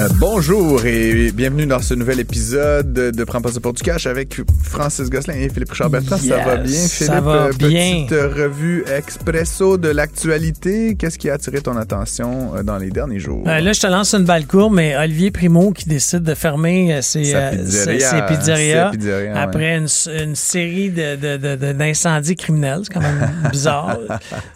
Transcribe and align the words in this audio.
Euh, 0.00 0.08
bonjour 0.18 0.86
et 0.86 1.30
bienvenue 1.32 1.66
dans 1.66 1.80
ce 1.82 1.92
nouvel 1.92 2.20
épisode 2.20 2.92
de 2.92 3.24
Prends 3.24 3.42
pas 3.42 3.52
ça 3.52 3.60
pour 3.60 3.74
du 3.74 3.82
cash 3.82 4.06
avec 4.06 4.40
Francis 4.62 5.10
Gosselin 5.10 5.34
et 5.36 5.50
Philippe 5.50 5.70
Richard 5.72 5.90
Bertrand. 5.90 6.16
ça 6.16 6.38
va 6.38 6.56
bien, 6.56 6.72
ça 6.72 6.88
Philippe? 7.06 7.24
va 7.24 7.34
Euh, 7.48 7.52
bien. 7.58 8.04
Petite 8.06 8.12
euh, 8.12 8.28
revue 8.28 8.84
expresso 8.96 9.76
de 9.76 9.88
l'actualité. 9.88 10.94
Qu'est-ce 10.98 11.18
qui 11.18 11.28
a 11.28 11.34
attiré 11.34 11.60
ton 11.60 11.76
attention 11.76 12.52
dans 12.64 12.78
les 12.78 12.88
derniers 12.90 13.18
jours? 13.18 13.44
Euh, 13.46 13.60
là, 13.60 13.72
je 13.72 13.80
te 13.80 13.86
lance 13.88 14.14
une 14.14 14.24
balle 14.24 14.46
courbe, 14.46 14.74
mais 14.74 14.96
Olivier 14.96 15.30
Primo 15.32 15.72
qui 15.72 15.86
décide 15.88 16.22
de 16.22 16.34
fermer 16.34 17.00
ses, 17.02 17.20
pizzeria, 17.52 18.10
ses- 18.10 18.34
pizzerias 18.34 18.90
ouais. 18.92 19.32
après 19.34 19.76
une, 19.76 19.88
une 20.18 20.34
série 20.34 20.90
de, 20.90 21.16
de- 21.16 21.36
de- 21.36 21.56
de- 21.56 21.72
d'incendies 21.72 22.36
criminels. 22.36 22.80
C'est 22.84 22.94
quand 22.94 23.00
même 23.00 23.30
bizarre. 23.52 23.98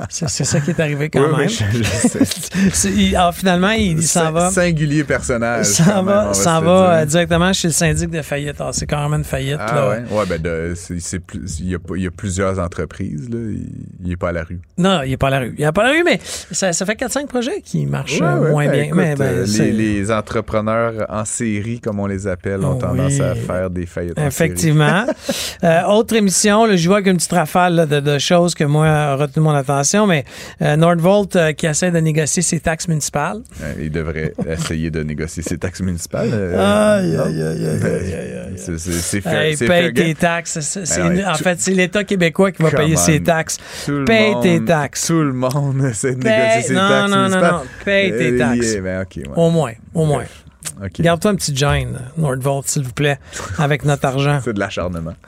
c'est, 0.08 0.28
ça 0.44 0.60
qui 0.60 0.70
est 0.70 0.80
arrivé 0.80 1.10
quand 1.10 1.20
Oui, 1.20 1.36
même. 1.38 1.48
oui, 1.48 1.58
je, 1.74 1.82
je 1.82 2.08
sais. 2.72 2.90
Il- 2.96 3.16
alors, 3.16 3.34
finalement, 3.34 3.70
il, 3.72 3.98
il 3.98 4.02
s'en 4.06 4.30
va. 4.32 4.50
Singulier 4.50 5.04
personnage. 5.38 5.80
Même, 5.80 5.98
on 5.98 6.02
va, 6.02 6.34
se 6.34 6.64
va 6.64 7.06
directement 7.06 7.52
chez 7.52 7.68
le 7.68 7.72
syndic 7.74 8.10
de 8.10 8.22
faillite. 8.22 8.60
Alors, 8.60 8.74
c'est 8.74 8.86
carrément 8.86 9.16
une 9.16 9.24
faillite. 9.24 9.56
Ah 9.60 9.74
là. 9.74 9.88
ouais? 9.88 10.02
Ouais, 10.10 10.24
ben 10.28 10.40
de- 10.40 10.72
c'est, 10.76 11.00
c'est 11.00 11.18
plus, 11.20 11.60
il, 11.60 11.70
y 11.70 11.74
a, 11.74 11.78
pas- 11.78 11.96
il 11.96 12.02
y 12.02 12.06
a 12.06 12.10
plusieurs 12.10 12.58
entreprises, 12.58 13.28
là. 13.30 13.38
Il, 13.38 13.68
il 14.04 14.12
est 14.12 14.16
pas 14.16 14.28
à 14.30 14.32
la 14.32 14.44
rue. 14.44 14.60
Non, 14.78 15.02
il 15.02 15.10
n'est 15.10 15.16
pas 15.16 15.28
à 15.28 15.30
la 15.30 15.38
rue. 15.40 15.54
Il 15.58 15.64
n'est 15.64 15.72
pas 15.72 15.82
à 15.82 15.88
la 15.88 15.92
rue, 15.92 16.02
mais 16.04 16.20
ça, 16.22 16.72
ça 16.72 16.86
fait 16.86 16.94
4-5 16.98 17.26
projets 17.26 17.60
qui 17.62 17.86
marchent 17.86 18.20
Ouais, 18.20 18.26
euh, 18.26 18.38
ouais, 18.40 18.50
moins 18.50 18.64
ben, 18.66 18.72
bien. 18.72 18.82
écoute, 18.84 18.96
mais, 18.98 19.14
ben, 19.16 19.24
euh, 19.24 19.46
les, 19.58 19.72
les 19.72 20.10
entrepreneurs 20.10 21.06
en 21.08 21.24
série, 21.24 21.80
comme 21.80 22.00
on 22.00 22.06
les 22.06 22.26
appelle, 22.26 22.64
ont 22.64 22.76
tendance 22.76 23.20
à 23.20 23.34
faire 23.34 23.70
des 23.70 23.86
faillites. 23.86 24.18
en 24.18 24.26
Effectivement. 24.26 25.04
Euh, 25.62 25.82
autre 25.84 26.14
émission, 26.14 26.66
là, 26.66 26.76
je 26.76 26.86
vois 26.86 26.96
avec 26.98 27.06
une 27.08 27.16
petite 27.16 27.32
rafale 27.32 27.74
là, 27.74 27.86
de, 27.86 28.00
de 28.00 28.18
choses 28.18 28.54
que 28.54 28.64
moi 28.64 28.86
a 28.86 29.14
retenu 29.16 29.42
mon 29.42 29.52
attention, 29.54 30.06
mais 30.06 30.24
euh, 30.60 30.76
Nordvolt 30.76 31.36
euh, 31.36 31.52
qui 31.52 31.64
essaie 31.66 31.90
de 31.90 31.98
négocier 32.00 32.42
ses 32.42 32.60
taxes 32.60 32.86
municipales. 32.88 33.40
Il 33.80 33.90
devrait 33.90 34.34
essayer 34.46 34.90
de 34.90 35.02
négocier 35.02 35.13
ses 35.26 35.58
taxes 35.58 35.80
municipales. 35.80 36.30
euh, 36.32 36.98
Aïe, 37.00 37.12
non? 37.16 37.24
aïe, 37.24 37.42
aïe, 37.42 37.66
aïe, 37.66 37.78
Ben, 37.80 37.94
aïe, 37.94 38.14
aïe, 38.14 38.38
aïe. 38.48 38.52
C'est 38.56 38.78
c'est 38.78 39.20
paye 39.20 39.56
fair 39.56 39.92
tes 39.92 39.92
game. 39.92 40.14
taxes. 40.14 40.78
Ben 40.96 41.28
en 41.28 41.34
fait, 41.34 41.60
c'est 41.60 41.72
l'État 41.72 42.04
québécois 42.04 42.52
qui 42.52 42.62
va 42.62 42.70
payer 42.70 42.94
on. 42.94 43.00
ses 43.00 43.22
taxes. 43.22 43.58
Paye 44.06 44.32
monde- 44.32 44.42
tes 44.42 44.64
taxes. 44.64 45.06
Tout 45.06 45.22
le 45.22 45.32
monde 45.32 45.84
essaie 45.90 46.14
de 46.14 46.22
Paye- 46.22 46.38
négocier 46.38 46.62
ses 46.62 46.74
non, 46.74 46.88
taxes 46.88 47.10
non, 47.10 47.28
non, 47.28 47.40
non. 47.40 47.60
Paye 47.84 48.10
tes 48.12 48.32
Euh, 48.32 48.38
taxes. 48.38 48.72
yeah, 48.74 48.80
ben. 48.80 49.04
Au 49.36 49.50
moins, 49.50 49.72
au 49.94 50.04
moins. 50.04 50.24
Garde-toi 50.98 51.30
un 51.30 51.34
petit 51.36 51.54
gêne, 51.54 51.98
Nordvolt, 52.16 52.66
s'il 52.68 52.82
vous 52.84 52.92
plaît, 52.92 53.18
avec 53.58 53.84
notre 53.84 54.06
argent. 54.06 54.40
C'est 54.44 54.54
de 54.54 54.60
l'acharnement. 54.60 55.14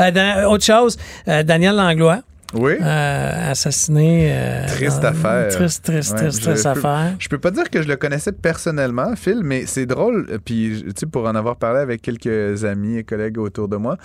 Euh, 0.00 0.44
autre 0.46 0.64
chose, 0.64 0.96
euh, 1.28 1.42
Daniel 1.44 1.76
Langlois. 1.76 2.22
Oui. 2.54 2.72
Euh, 2.80 3.50
assassiné. 3.52 4.30
euh, 4.32 4.66
Triste 4.66 5.00
dans- 5.00 5.08
affaire. 5.08 5.48
Triste, 5.48 5.84
triste, 5.84 6.12
Ouais, 6.12 6.18
triste, 6.18 6.40
je 6.42 6.50
triste 6.50 6.64
peux- 6.64 6.68
affaire. 6.70 7.14
Je 7.18 7.28
peux 7.28 7.38
pas 7.38 7.50
dire 7.52 7.70
que 7.70 7.80
je 7.80 7.86
le 7.88 7.96
connaissais 7.96 8.32
personnellement, 8.32 9.14
Phil, 9.14 9.42
mais 9.44 9.66
c'est 9.66 9.86
drôle. 9.86 10.26
euh, 10.30 10.38
Puis, 10.44 10.82
tu 10.84 10.92
sais, 10.96 11.06
pour 11.06 11.26
en 11.28 11.34
avoir 11.36 11.56
parlé 11.56 11.80
avec 11.80 12.02
quelques 12.02 12.64
amis 12.64 12.96
et 12.98 13.04
collègues 13.04 13.38
autour 13.38 13.68
de 13.68 13.76
moi, 13.76 13.96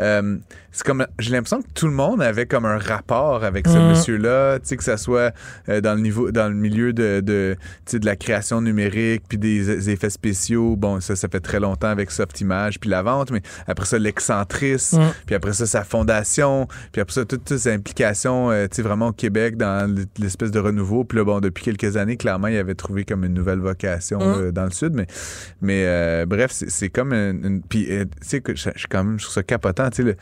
euh, 0.00 0.36
c'est 0.70 0.84
comme 0.84 1.06
j'ai 1.18 1.30
l'impression 1.32 1.62
que 1.62 1.68
tout 1.74 1.86
le 1.86 1.94
monde 1.94 2.20
avait 2.20 2.44
comme 2.46 2.66
un 2.66 2.76
rapport 2.78 3.42
avec 3.42 3.66
ce 3.68 3.78
Mhm. 3.78 3.88
monsieur-là. 3.90 4.58
Tu 4.58 4.68
sais, 4.68 4.76
que 4.76 4.84
ça 4.84 4.96
soit 4.98 5.32
dans 5.66 5.94
le 5.94 6.00
niveau, 6.00 6.30
dans 6.30 6.48
le 6.48 6.54
milieu 6.54 6.92
de, 6.92 7.20
de, 7.20 7.56
tu 7.86 7.92
sais, 7.92 7.98
de 7.98 8.06
la 8.06 8.16
création 8.16 8.60
numérique, 8.60 9.22
puis 9.28 9.38
des, 9.38 9.64
des 9.64 9.90
effets 9.90 10.10
spéciaux. 10.10 10.76
Bon, 10.76 11.00
ça, 11.00 11.16
ça 11.16 11.28
fait 11.28 11.40
très 11.40 11.60
longtemps 11.60 11.88
avec 11.88 12.10
Softimage, 12.10 12.78
puis 12.80 12.90
la 12.90 13.02
vente, 13.02 13.30
mais 13.30 13.40
après 13.66 13.86
ça, 13.86 13.98
l'excentrisme, 13.98 15.00
Mhm. 15.00 15.12
puis 15.26 15.34
après 15.34 15.52
ça, 15.54 15.64
sa 15.66 15.84
fondation, 15.84 16.68
puis 16.92 17.00
après 17.00 17.14
ça, 17.14 17.24
toutes, 17.24 17.44
toutes 17.44 17.58
ses 17.58 17.72
implications, 17.72 17.93
euh, 18.00 18.66
tu 18.68 18.76
sais, 18.76 18.82
vraiment 18.82 19.08
au 19.08 19.12
Québec 19.12 19.56
dans 19.56 19.92
l'espèce 20.18 20.50
de 20.50 20.58
renouveau. 20.58 21.04
Puis 21.04 21.18
là, 21.18 21.24
bon, 21.24 21.40
depuis 21.40 21.64
quelques 21.64 21.96
années, 21.96 22.16
clairement, 22.16 22.48
il 22.48 22.56
avait 22.56 22.74
trouvé 22.74 23.04
comme 23.04 23.24
une 23.24 23.34
nouvelle 23.34 23.60
vocation 23.60 24.18
Mm. 24.18 24.44
là, 24.46 24.52
dans 24.52 24.64
le 24.64 24.70
Sud. 24.70 24.92
Mais, 24.94 25.06
mais 25.60 25.84
euh, 25.86 26.26
bref, 26.26 26.50
c'est 26.52 26.88
comme 26.88 27.12
une... 27.12 27.44
une- 27.44 27.62
puis, 27.62 27.86
euh, 27.90 28.04
tu 28.04 28.28
sais, 28.28 28.40
que 28.40 28.54
je 28.54 28.70
je 28.74 28.78
suis 28.80 28.88
quand 28.88 29.04
même 29.04 29.20
sur 29.20 29.30
ce 29.30 29.40
capotant, 29.40 29.88
tu 29.90 29.96
sais, 29.96 30.02
le- 30.02 30.16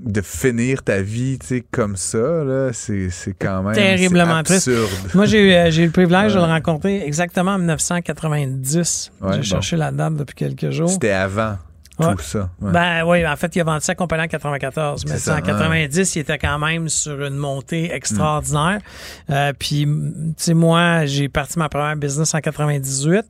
de 0.00 0.20
finir 0.20 0.84
ta 0.84 1.02
vie, 1.02 1.38
tu 1.40 1.46
sais, 1.46 1.64
comme 1.72 1.96
ça, 1.96 2.18
là, 2.44 2.70
c'est 2.72 3.08
quand 3.36 3.64
même... 3.64 3.74
Terriblement 3.74 4.38
c'est 4.38 4.60
triste. 4.60 4.68
absurde. 4.68 4.90
Moi, 5.14 5.26
j'ai 5.26 5.40
eu, 5.48 5.52
euh, 5.52 5.70
eu 5.72 5.86
le 5.86 5.90
privilège 5.90 6.34
de 6.34 6.38
le 6.38 6.44
rencontrer 6.44 7.02
exactement 7.04 7.52
en 7.54 7.58
1990. 7.58 9.10
Ouais, 9.20 9.32
j'ai 9.32 9.38
bon. 9.38 9.42
cherché 9.42 9.76
la 9.76 9.90
date 9.90 10.14
depuis 10.14 10.34
quelques 10.36 10.70
jours. 10.70 10.88
C'était 10.90 11.10
avant 11.10 11.56
Ouais. 12.06 12.14
tout 12.14 12.22
ça. 12.22 12.50
ouais. 12.60 12.72
Ben 12.72 13.02
oui, 13.04 13.26
en 13.26 13.36
fait, 13.36 13.54
il 13.56 13.60
a 13.60 13.64
vendu 13.64 13.84
sa 13.84 13.94
compagnie 13.94 14.24
en 14.24 14.28
94, 14.28 15.04
mais 15.06 15.18
ça, 15.18 15.36
en 15.36 15.40
90, 15.40 16.16
il 16.16 16.18
était 16.20 16.38
quand 16.38 16.58
même 16.58 16.88
sur 16.88 17.24
une 17.24 17.36
montée 17.36 17.92
extraordinaire. 17.92 18.78
Mm. 19.28 19.32
Euh, 19.32 19.52
puis, 19.58 19.84
tu 19.84 20.34
sais, 20.36 20.54
moi, 20.54 21.06
j'ai 21.06 21.28
parti 21.28 21.58
ma 21.58 21.68
première 21.68 21.96
business 21.96 22.34
en 22.34 22.40
98. 22.40 23.24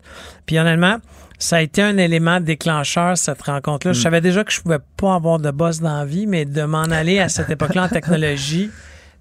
Puis 0.46 0.58
honnêtement, 0.58 0.98
ça 1.38 1.56
a 1.56 1.60
été 1.60 1.82
un 1.82 1.96
élément 1.98 2.40
déclencheur, 2.40 3.16
cette 3.16 3.40
Mm. 3.46 3.50
rencontre-là. 3.52 3.92
Je 3.92 4.00
savais 4.00 4.20
déjà 4.20 4.44
que 4.44 4.52
je 4.52 4.60
pouvais 4.60 4.80
pas 4.96 5.14
avoir 5.14 5.38
de 5.38 5.50
boss 5.50 5.80
dans 5.80 5.98
la 5.98 6.04
vie, 6.04 6.26
mais 6.26 6.44
de 6.44 6.62
m'en 6.64 6.82
aller 6.90 7.20
à 7.20 7.28
cette 7.28 7.48
époque-là 7.50 7.84
en 7.84 7.88
technologie, 7.88 8.70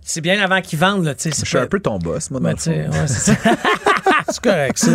c'est 0.01 0.21
bien 0.21 0.41
avant 0.41 0.61
qu'ils 0.61 0.79
vendent, 0.79 1.05
là, 1.05 1.13
tu 1.15 1.23
sais. 1.23 1.29
je 1.31 1.45
suis 1.45 1.57
pas- 1.57 1.63
un 1.63 1.67
peu 1.67 1.79
ton 1.79 1.99
boss, 1.99 2.31
moi, 2.31 2.39
dans 2.39 2.45
ben, 2.45 2.51
le 2.51 2.57
tu 2.57 2.63
sais, 2.63 2.85
fond. 2.85 3.43
ouais, 3.45 3.47
c'est 4.29 4.41
correct, 4.41 4.77
ça. 4.77 4.91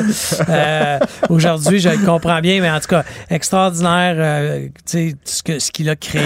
Euh, 0.49 0.99
Aujourd'hui, 1.29 1.79
je 1.81 1.89
le 1.89 2.05
comprends 2.05 2.41
bien, 2.41 2.61
mais 2.61 2.71
en 2.71 2.81
tout 2.81 2.89
cas, 2.89 3.05
extraordinaire, 3.31 4.15
euh, 4.19 4.67
tu 4.87 5.11
sais, 5.11 5.17
ce 5.25 5.43
que- 5.43 5.59
ce 5.59 5.71
qu'il 5.71 5.89
a 5.91 5.97
créé. 5.97 6.23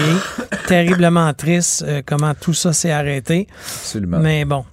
Terriblement 0.67 1.33
triste, 1.33 1.83
euh, 1.87 2.01
comment 2.05 2.33
tout 2.33 2.53
ça 2.53 2.73
s'est 2.73 2.91
arrêté. 2.91 3.47
Absolument. 3.65 4.19
Mais 4.19 4.45
bon, 4.45 4.65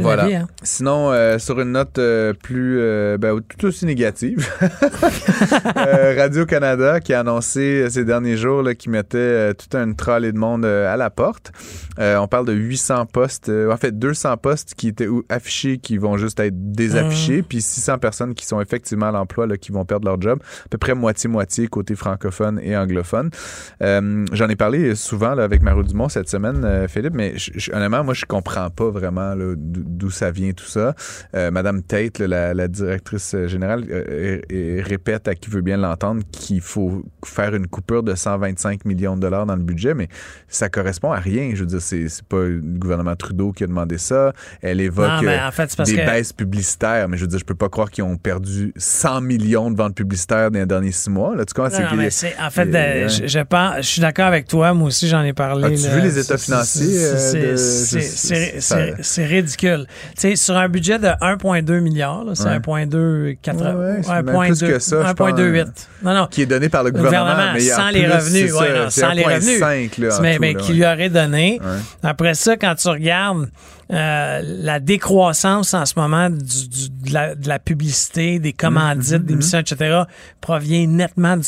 Voilà. 0.00 0.26
vie, 0.26 0.34
hein. 0.34 0.48
Sinon, 0.62 1.12
euh, 1.12 1.38
sur 1.38 1.60
une 1.60 1.72
note 1.72 1.98
euh, 1.98 2.32
plus, 2.32 2.78
euh, 2.80 3.16
ben, 3.18 3.38
tout 3.58 3.66
aussi 3.66 3.86
négative, 3.86 4.48
euh, 5.76 6.14
Radio-Canada 6.18 7.00
qui 7.00 7.12
a 7.14 7.20
annoncé 7.20 7.82
euh, 7.82 7.90
ces 7.90 8.04
derniers 8.04 8.36
jours 8.36 8.62
là, 8.62 8.74
qu'il 8.74 8.90
mettait 8.90 9.18
euh, 9.18 9.52
toute 9.52 9.74
une 9.74 9.94
trolley 9.94 10.32
de 10.32 10.38
monde 10.38 10.64
à 10.64 10.96
la 10.96 11.10
porte. 11.10 11.52
Euh, 11.98 12.16
on 12.16 12.26
parle 12.26 12.46
de 12.46 12.52
800 12.52 13.06
postes, 13.06 13.48
euh, 13.48 13.70
en 13.72 13.76
fait 13.76 13.96
200 13.96 14.36
postes 14.38 14.74
qui 14.74 14.88
étaient 14.88 15.08
affichés 15.28 15.78
qui 15.78 15.96
vont 15.96 16.16
juste 16.16 16.40
être 16.40 16.72
désaffichés, 16.72 17.42
puis 17.42 17.60
600 17.60 17.98
personnes 17.98 18.34
qui 18.34 18.46
sont 18.46 18.60
effectivement 18.60 19.06
à 19.06 19.12
l'emploi 19.12 19.46
là, 19.46 19.56
qui 19.56 19.70
vont 19.70 19.84
perdre 19.84 20.06
leur 20.08 20.20
job, 20.20 20.40
à 20.64 20.68
peu 20.68 20.78
près 20.78 20.94
moitié-moitié 20.94 21.68
côté 21.68 21.94
francophone 21.94 22.58
et 22.62 22.76
anglophone. 22.76 23.30
Euh, 23.82 24.24
J'en 24.32 24.48
ai 24.48 24.56
parlé 24.56 24.94
souvent 24.94 25.34
là, 25.34 25.44
avec 25.44 25.62
Mario 25.62 25.82
Dumont 25.84 26.08
cette 26.08 26.28
semaine, 26.28 26.62
euh, 26.64 26.88
Philippe, 26.88 27.14
mais 27.14 27.34
honnêtement, 27.72 28.02
moi, 28.02 28.14
je 28.14 28.24
comprends 28.24 28.70
pas 28.70 28.90
vraiment 28.90 29.34
là, 29.34 29.54
d'où 29.76 30.10
ça 30.10 30.30
vient 30.30 30.52
tout 30.52 30.64
ça. 30.66 30.94
Euh, 31.34 31.50
Madame 31.50 31.82
Tate, 31.82 32.18
là, 32.20 32.26
la, 32.26 32.54
la 32.54 32.68
directrice 32.68 33.34
euh, 33.34 33.46
générale, 33.46 33.84
euh, 33.90 34.40
euh, 34.52 34.82
répète 34.84 35.28
à 35.28 35.34
qui 35.34 35.50
veut 35.50 35.60
bien 35.62 35.76
l'entendre 35.76 36.22
qu'il 36.32 36.60
faut 36.60 37.04
faire 37.24 37.54
une 37.54 37.66
coupure 37.66 38.02
de 38.02 38.14
125 38.14 38.84
millions 38.84 39.16
de 39.16 39.20
dollars 39.20 39.46
dans 39.46 39.56
le 39.56 39.62
budget, 39.62 39.94
mais 39.94 40.08
ça 40.48 40.68
correspond 40.68 41.12
à 41.12 41.18
rien. 41.18 41.50
Je 41.54 41.60
veux 41.60 41.66
dire, 41.66 41.80
c'est 41.82 42.06
pas 42.28 42.42
le 42.42 42.60
gouvernement 42.62 43.14
Trudeau 43.16 43.52
qui 43.52 43.64
a 43.64 43.66
demandé 43.66 43.98
ça. 43.98 44.32
Elle 44.62 44.80
évoque 44.80 45.22
Non, 45.22 45.30
en 45.46 45.50
fait, 45.52 45.76
des 45.84 45.96
que. 45.96 46.06
baisses 46.06 46.32
publicitaires, 46.32 47.08
mais 47.08 47.16
je 47.16 47.22
veux 47.22 47.28
dire, 47.28 47.38
je 47.38 47.44
peux 47.44 47.54
pas 47.54 47.68
croire 47.68 47.90
qu'ils 47.90 48.04
ont 48.04 48.16
perdu 48.16 48.72
100 48.76 49.20
millions 49.20 49.70
de 49.70 49.76
ventes 49.76 49.94
publicitaires 49.94 50.50
dans 50.50 50.58
les 50.58 50.66
derniers 50.66 50.92
six 50.92 51.10
mois. 51.10 51.34
Là, 51.36 51.44
tu 51.44 51.54
comprends? 51.54 51.70
Non, 51.70 51.76
C'est 51.76 51.82
non, 51.82 51.88
qu'il 51.88 51.96
y 51.98 52.00
a- 52.00 52.04
mais 52.04 52.10
c'est- 52.10 52.34
en 52.40 52.50
fait, 52.50 53.08
je, 53.08 53.26
je 53.26 53.38
pense, 53.40 53.76
je 53.78 53.82
suis 53.82 54.00
d'accord 54.00 54.26
avec 54.26 54.46
toi. 54.48 54.74
Moi 54.74 54.88
aussi, 54.88 55.08
j'en 55.08 55.22
ai 55.22 55.32
parlé. 55.32 55.66
As-tu 55.74 55.88
vu 55.94 56.00
les 56.00 56.18
états 56.18 56.38
financiers, 56.38 56.98
c'est 59.02 59.26
ridicule. 59.26 59.63
Tu 59.64 59.86
sais, 60.16 60.36
sur 60.36 60.56
un 60.56 60.68
budget 60.68 60.98
de 60.98 61.08
1,2 61.20 61.80
milliard, 61.80 62.24
là, 62.24 62.32
c'est 62.34 62.44
Ouais. 62.44 62.60
1,280. 62.86 63.74
Ouais, 63.74 63.84
ouais, 63.96 64.00
c'est 64.02 64.22
même 64.22 64.46
plus 64.46 64.60
que 64.60 64.78
ça, 64.78 65.06
je 65.08 65.12
pense. 65.12 65.30
1,28. 65.30 65.66
Non, 66.02 66.14
non. 66.14 66.26
qui 66.30 66.42
est 66.42 66.46
donné 66.46 66.68
par 66.68 66.82
le 66.84 66.90
Le 66.90 66.96
gouvernement, 66.96 67.30
gouvernement, 67.32 67.52
mais 67.54 67.60
sans 67.60 67.88
les 67.90 68.06
revenus, 68.06 68.52
ouais, 68.54 68.74
non, 68.84 68.90
sans 68.90 69.12
les 69.12 69.22
1,5, 69.22 69.34
revenus. 69.34 69.60
là, 69.60 70.18
en 70.18 70.20
mais 70.22 70.34
tout, 70.34 70.40
mais 70.40 70.52
là, 70.52 70.60
qui 70.60 70.68
ouais. 70.72 70.74
lui 70.78 70.84
aurait 70.86 71.08
donné. 71.10 71.60
Ouais. 71.62 72.08
Après 72.10 72.34
ça, 72.34 72.56
quand 72.56 72.74
tu 72.74 72.88
regardes, 72.88 73.48
euh, 73.92 74.40
la 74.42 74.80
décroissance 74.80 75.74
en 75.74 75.84
ce 75.84 75.94
moment 75.98 76.30
du, 76.30 76.36
du- 76.68 76.88
de, 76.90 77.12
la, 77.12 77.34
de 77.34 77.48
la 77.48 77.58
publicité, 77.58 78.38
des 78.38 78.52
commandites, 78.54 79.24
des 79.24 79.36
missions, 79.36 79.58
etc., 79.60 80.02
provient 80.40 80.86
nettement 80.86 81.36
du, 81.36 81.44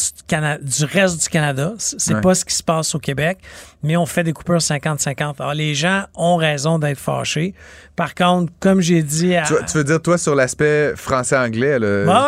reste 0.84 1.22
du 1.22 1.28
Canada. 1.28 1.72
C'est 1.78 2.14
Ouais. 2.14 2.20
pas 2.20 2.34
ce 2.34 2.44
qui 2.44 2.54
se 2.54 2.62
passe 2.62 2.94
au 2.94 2.98
Québec, 2.98 3.38
mais 3.82 3.96
on 3.96 4.04
fait 4.06 4.22
des 4.22 4.32
coupures 4.32 4.58
50-50. 4.58 5.36
Alors, 5.40 5.54
les 5.54 5.74
gens 5.74 6.04
ont 6.14 6.36
raison 6.36 6.78
d'être 6.78 6.98
fâchés. 6.98 7.54
Par 7.94 8.14
contre, 8.14 8.52
comme 8.60 8.82
j'ai 8.82 9.02
dit 9.02 9.34
à... 9.34 9.42
Tu, 9.42 9.54
tu 9.66 9.78
veux 9.78 9.84
dire, 9.84 10.02
toi, 10.02 10.18
sur 10.18 10.34
l'aspect 10.34 10.92
français-anglais, 10.96 11.78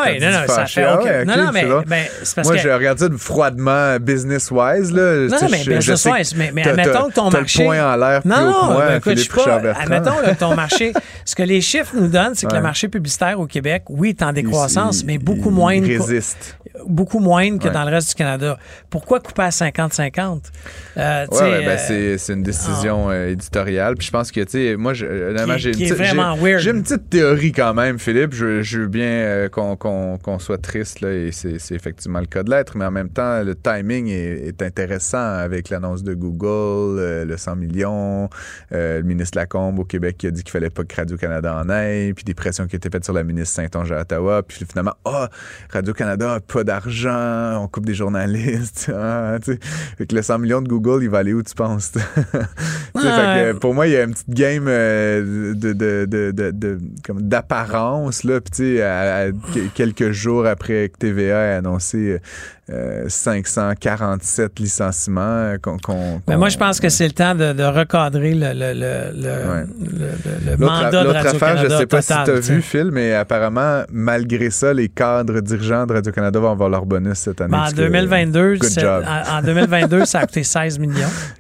ouais, 0.07 0.19
tu 0.19 0.25
non, 0.25 0.31
non, 0.31 0.39
ça 0.47 0.55
fâché, 0.55 0.81
fait 0.81 0.87
ah 0.87 0.97
non, 1.27 1.37
non, 1.45 1.53
mais- 1.53 1.65
ben, 1.87 2.05
parce 2.35 2.47
Moi, 2.47 2.57
que- 2.57 2.63
ça 2.63 3.09
de 3.11 3.17
froidement 3.19 3.97
business-wise, 4.01 4.93
là. 4.93 5.29
Non, 5.29 5.37
sais, 5.39 5.49
mais 5.51 5.59
sûr, 5.59 5.73
que 5.75 6.37
mais, 6.37 6.53
mais 6.55 6.67
admettons 6.67 7.09
que 7.09 7.13
ton 7.15 7.31
marché. 7.31 7.59
le 7.63 7.65
point 7.67 7.93
en 7.93 7.97
l'air 7.97 8.23
non, 8.25 8.37
non, 8.73 8.79
ben, 8.79 8.97
écoute, 8.97 9.13
je 9.17 9.21
suis 9.21 9.29
pas. 9.29 9.98
Admettons 9.99 10.21
là, 10.21 10.35
ton 10.35 10.55
marché. 10.55 10.93
Ce 11.25 11.35
que 11.35 11.43
les 11.43 11.61
chiffres 11.61 11.95
nous 11.97 12.09
donnent, 12.09 12.35
c'est 12.35 12.47
que 12.47 12.53
Ouais. 12.53 12.59
le 12.59 12.63
marché 12.63 12.89
publicitaire 12.89 13.39
au 13.41 13.47
Québec, 13.47 13.85
oui, 13.89 14.11
est 14.11 14.23
en 14.23 14.33
décroissance, 14.33 15.01
Il- 15.01 15.07
mais 15.07 15.19
beaucoup 15.19 15.51
moins. 15.51 15.81
Résiste. 15.81 16.57
Beaucoup 16.87 17.19
moins 17.19 17.59
que 17.59 17.65
Ouais. 17.65 17.71
dans 17.73 17.85
le 17.85 17.91
reste 17.91 18.11
du 18.11 18.15
Canada. 18.15 18.57
Pourquoi 18.91 19.21
couper 19.21 19.43
à 19.43 19.51
50-50? 19.51 20.51
Euh, 20.97 21.27
Ouais, 21.33 21.65
ben 21.65 21.79
euh, 21.91 22.17
c'est, 22.19 22.33
une 22.33 22.43
décision 22.43 23.11
euh, 23.11 23.31
éditoriale. 23.31 23.97
Puis 23.97 24.07
je 24.07 24.13
pense 24.13 24.31
que, 24.31 24.41
tu 24.41 24.51
sais, 24.51 24.77
moi, 24.77 24.95
j'ai, 24.95 25.07
une 25.07 26.83
petite- 26.83 27.11
théorie 27.11 27.53
quand 27.53 27.75
même, 27.75 27.99
Philippe. 27.99 28.33
Je, 28.35 28.63
je 28.63 28.81
veux 28.81 28.87
bien 28.89 29.05
euh, 29.07 29.49
qu'on, 29.49 30.39
soit 30.39 30.59
triste, 30.59 31.01
là, 31.01 31.11
et 31.13 31.31
c'est, 31.33 31.57
effectivement 31.75 32.21
le 32.21 32.27
cas 32.27 32.43
de 32.43 32.51
l'être, 32.51 32.77
mais 32.77 32.85
en 32.85 32.91
même 32.91 33.09
temps, 33.09 33.43
le 33.43 33.55
timing 33.55 34.09
est, 34.09 34.49
est 34.49 34.63
intéressant 34.63 35.19
avec 35.39 35.71
l'annonce 35.71 36.03
de 36.03 36.15
Google, 36.15 37.25
le 37.27 37.37
100 37.37 37.57
millions, 37.57 38.29
euh, 38.73 38.99
le 38.99 39.03
ministre 39.05 39.37
Lacombe 39.39 39.79
au 39.79 39.85
Québec 39.89 40.17
qui 40.19 40.27
a 40.29 40.31
dit 40.31 40.43
qu'il 40.45 40.53
fallait 40.53 40.71
pas 40.71 40.85
que 40.85 40.95
Radio-Canada 40.95 41.55
en 41.57 41.69
aille, 41.69 42.13
puis 42.13 42.23
des 42.25 42.35
pressions 42.35 42.67
qui 42.69 42.77
étaient 42.77 42.91
faites 42.91 43.05
sur 43.05 43.13
la 43.15 43.25
ministre 43.25 43.57
Saint-Onge 43.57 43.91
à 43.91 44.01
Ottawa, 44.03 44.43
puis 44.43 44.65
finalement, 44.71 44.95
ah, 45.05 45.29
Radio-Canada 45.71 46.35
a 46.35 46.41
pas 46.41 46.63
d'argent, 46.65 47.63
on 47.63 47.69
coupe 47.69 47.87
des 47.87 47.95
journalistes. 47.95 48.91
Ah, 49.01 49.39
tu 49.43 49.53
sais. 49.55 49.59
fait 49.97 50.07
que 50.07 50.15
le 50.15 50.23
100 50.23 50.39
millions 50.39 50.61
de 50.63 50.69
Google, 50.69 51.03
il 51.03 51.09
va 51.11 51.19
aller 51.19 51.33
où, 51.33 51.43
tu 51.43 51.55
penses? 51.55 51.93
Tu 51.93 52.01
sais, 52.01 52.07
fait 52.35 52.43
que, 52.95 53.53
Ouais. 53.53 53.55
pour 53.55 53.75
moi, 53.75 53.87
il 53.87 53.93
y 53.93 53.97
a 53.97 54.03
une 54.05 54.13
petite 54.13 54.31
game 54.31 54.65
euh, 54.69 55.55
de, 55.55 55.73
de, 55.73 56.05
de, 56.33 56.51
de- 56.51 56.79
comme 57.07 57.23
d'apparence, 57.23 58.25
là. 58.25 58.41
Puis, 58.41 58.51
tu 58.51 58.77
sais, 58.77 58.83
à- 58.83 59.17
à 59.17 59.31
que- 59.31 59.69
quelques 59.75 60.11
jours 60.11 60.47
après 60.47 60.89
que 60.89 60.99
TVA 60.99 61.47
ait 61.47 61.55
annoncé 61.55 62.21
euh, 62.71 63.05
547 63.09 64.59
licenciements, 64.59 65.21
euh, 65.23 65.57
qu'on. 65.63 65.79
qu'on- 65.79 66.21
moi, 66.37 66.49
je 66.51 66.59
pense 66.59 66.81
que 66.81 66.89
c'est 66.89 67.07
le 67.07 67.13
temps 67.13 67.35
de, 67.35 67.53
de 67.53 67.63
recadrer 67.65 68.35
le, 68.35 68.49
Ouais. 68.49 70.57
mandat 70.59 70.91
de 71.03 71.07
l'autre 71.07 71.19
affaire, 71.19 71.57
Radio-Canada. 71.57 71.75
je 71.75 71.79
sais 71.79 71.87
pas 71.87 72.03
si 72.03 72.13
tu 72.25 72.31
as 72.31 72.41
vu, 72.41 72.63
Phil, 72.63 72.91
mais 72.93 73.15
apparemment, 73.15 73.83
malgré 73.91 74.51
ça, 74.51 74.73
les 74.75 74.89
cadres 74.89 75.41
dirigeants 75.41 75.87
de 75.87 75.95
Radio-Canada 75.95 76.39
vont 76.39 76.51
avoir 76.53 76.69
leur 76.69 76.85
bonus 76.87 77.19
cette 77.19 77.41
année. 77.41 77.51
Ben, 77.53 77.59
en 77.59 77.61
parce 77.63 77.73
que- 77.73 77.77
2022, 77.79 78.55
good 78.57 78.65
c'est- 78.65 78.81
job. 78.81 79.05
en, 79.07 79.39
en 79.39 79.43
2022, 79.43 80.05
ça 80.05 80.21
a 80.21 80.27
coûté 80.27 80.45
16 80.45 80.79
millions. 80.79 81.09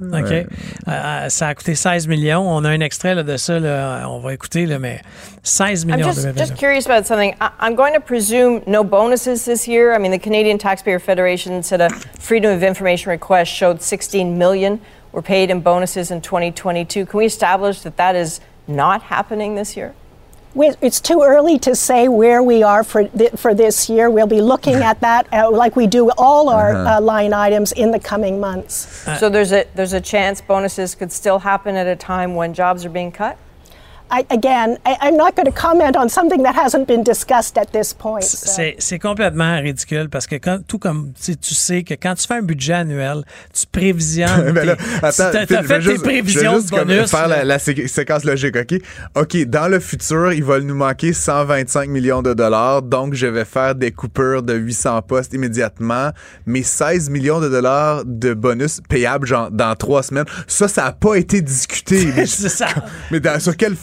OK? 0.00 0.10
Ouais. 0.12 0.46
Euh, 0.88 0.90
euh, 0.90 1.28
ça 1.28 1.48
a 1.48 1.54
coûté 1.54 1.74
16 1.74 2.08
millions. 2.08 2.40
On 2.40 2.64
a 2.64 2.70
un 2.70 2.80
extrait 2.80 3.14
là, 3.14 3.22
de 3.22 3.36
ça, 3.36 3.58
là, 3.58 4.06
on 4.08 4.18
va 4.18 4.34
écouter, 4.34 4.66
là, 4.66 4.78
mais 4.78 5.00
16 5.42 5.82
I'm 5.84 5.90
millions 5.90 6.08
en 6.08 6.12
just, 6.12 6.22
2022. 6.26 6.46
just 6.46 6.58
curious 6.58 6.86
about 6.86 7.06
something. 7.06 7.34
I, 7.40 7.50
I'm 7.60 7.74
going 7.76 7.94
to 7.94 8.00
presume 8.00 8.62
no 8.66 8.82
bonuses 8.82 9.44
this 9.44 9.68
year. 9.68 9.94
I 9.94 9.98
mean, 9.98 10.10
the 10.10 10.18
Canadian 10.18 10.58
Taxpayer 10.58 10.98
Federation 10.98 11.62
said 11.62 11.80
a 11.80 11.90
Freedom 12.18 12.50
of 12.50 12.62
Information 12.62 13.10
request 13.10 13.52
showed 13.52 13.80
16 13.80 14.36
million 14.36 14.80
were 15.12 15.22
paid 15.22 15.50
in 15.50 15.60
bonuses 15.60 16.10
in 16.10 16.20
2022. 16.20 17.06
Can 17.06 17.18
we 17.18 17.26
establish 17.26 17.82
that 17.82 17.96
that 17.96 18.16
is 18.16 18.40
not 18.66 19.02
happening 19.02 19.54
this 19.54 19.76
year? 19.76 19.94
We- 20.54 20.72
It's 20.80 21.00
too 21.00 21.22
early 21.22 21.58
to 21.60 21.74
say 21.74 22.08
where 22.08 22.42
we 22.42 22.62
are 22.62 22.84
for, 22.84 23.04
th- 23.04 23.32
for 23.32 23.54
this 23.54 23.88
year. 23.90 24.08
We'll 24.08 24.26
be 24.28 24.40
looking 24.40 24.76
at 24.76 25.00
that 25.00 25.26
uh, 25.32 25.50
like 25.50 25.74
we 25.76 25.86
do 25.86 26.10
all 26.16 26.48
our 26.48 26.74
uh, 26.74 27.00
line 27.00 27.32
items 27.32 27.72
in 27.72 27.90
the 27.90 27.98
coming 27.98 28.38
months. 28.40 28.74
so 29.18 29.28
there's 29.28 29.52
a 29.52 29.66
there's 29.74 29.92
a 29.94 30.00
chance 30.00 30.40
bonuses 30.40 30.94
could 30.94 31.10
still 31.12 31.38
happen 31.40 31.74
at 31.76 31.86
a 31.86 31.96
time 31.96 32.34
when 32.36 32.54
jobs 32.54 32.84
are 32.84 32.90
being 32.90 33.10
cut. 33.12 33.36
I, 34.10 34.24
again, 34.30 34.76
I, 34.86 34.96
I'm 35.02 35.16
not 35.16 35.34
going 35.34 35.46
to 35.46 35.50
comment 35.52 35.96
on 35.96 36.08
something 36.08 36.42
that 36.44 36.54
hasn't 36.54 36.86
been 36.86 37.02
discussed 37.02 37.58
at 37.58 37.72
this 37.72 37.92
point. 37.92 38.22
so. 38.22 38.62
C'est 38.78 38.98
complètement 38.98 39.58
ridicule 39.60 40.08
parce 40.08 40.26
que 40.26 40.36
quand, 40.36 40.60
tout 40.68 40.78
comme 40.78 41.12
tu 41.20 41.34
sais, 41.40 41.82
que 41.82 41.94
quand 41.94 42.14
tu 42.14 42.26
fais 42.26 42.34
un 42.34 42.42
budget 42.42 42.74
annuel, 42.74 43.24
tu 43.52 43.66
prévisionnes. 43.66 44.52
Ben 44.54 44.66
là, 44.66 44.76
attends, 45.02 45.30
tu 45.30 45.32
t'as- 45.32 45.46
Phil, 45.46 45.66
fait 45.66 45.78
tes 45.78 45.80
juste- 45.80 46.02
prévisions 46.04 46.54
juste 46.56 46.70
de 46.72 46.76
bonus. 46.76 47.10
faire 47.10 47.26
la, 47.28 47.44
la 47.44 47.58
sé- 47.58 47.88
séquence 47.88 48.24
logique, 48.24 48.54
OK? 48.56 48.78
OK, 49.16 49.36
dans 49.46 49.68
le 49.68 49.80
futur, 49.80 50.32
ils 50.32 50.44
veulent 50.44 50.62
nous 50.62 50.76
manquer 50.76 51.12
125 51.12 51.88
millions 51.88 52.22
de 52.22 52.34
dollars, 52.34 52.82
donc 52.82 53.14
je 53.14 53.26
vais 53.26 53.44
faire 53.44 53.74
des 53.74 53.90
coupures 53.90 54.42
de 54.42 54.54
800 54.54 55.02
postes 55.02 55.32
immédiatement, 55.34 56.10
mais 56.46 56.62
16 56.62 57.10
millions 57.10 57.40
de 57.40 57.48
dollars 57.48 58.02
de 58.04 58.34
bonus 58.34 58.80
payables 58.88 59.26
genre 59.26 59.50
dans 59.50 59.74
trois 59.74 60.02
semaines, 60.02 60.26
ça, 60.46 60.68
ça 60.68 60.84
n'a 60.84 60.92
pas 60.92 61.16
été 61.16 61.40
discuté. 61.40 62.06
mais, 62.16 62.26
C'est 62.26 62.48
ça. 62.48 62.66
mais 63.10 63.18
dans- 63.18 63.40
sur 63.40 63.56
quelle 63.56 63.74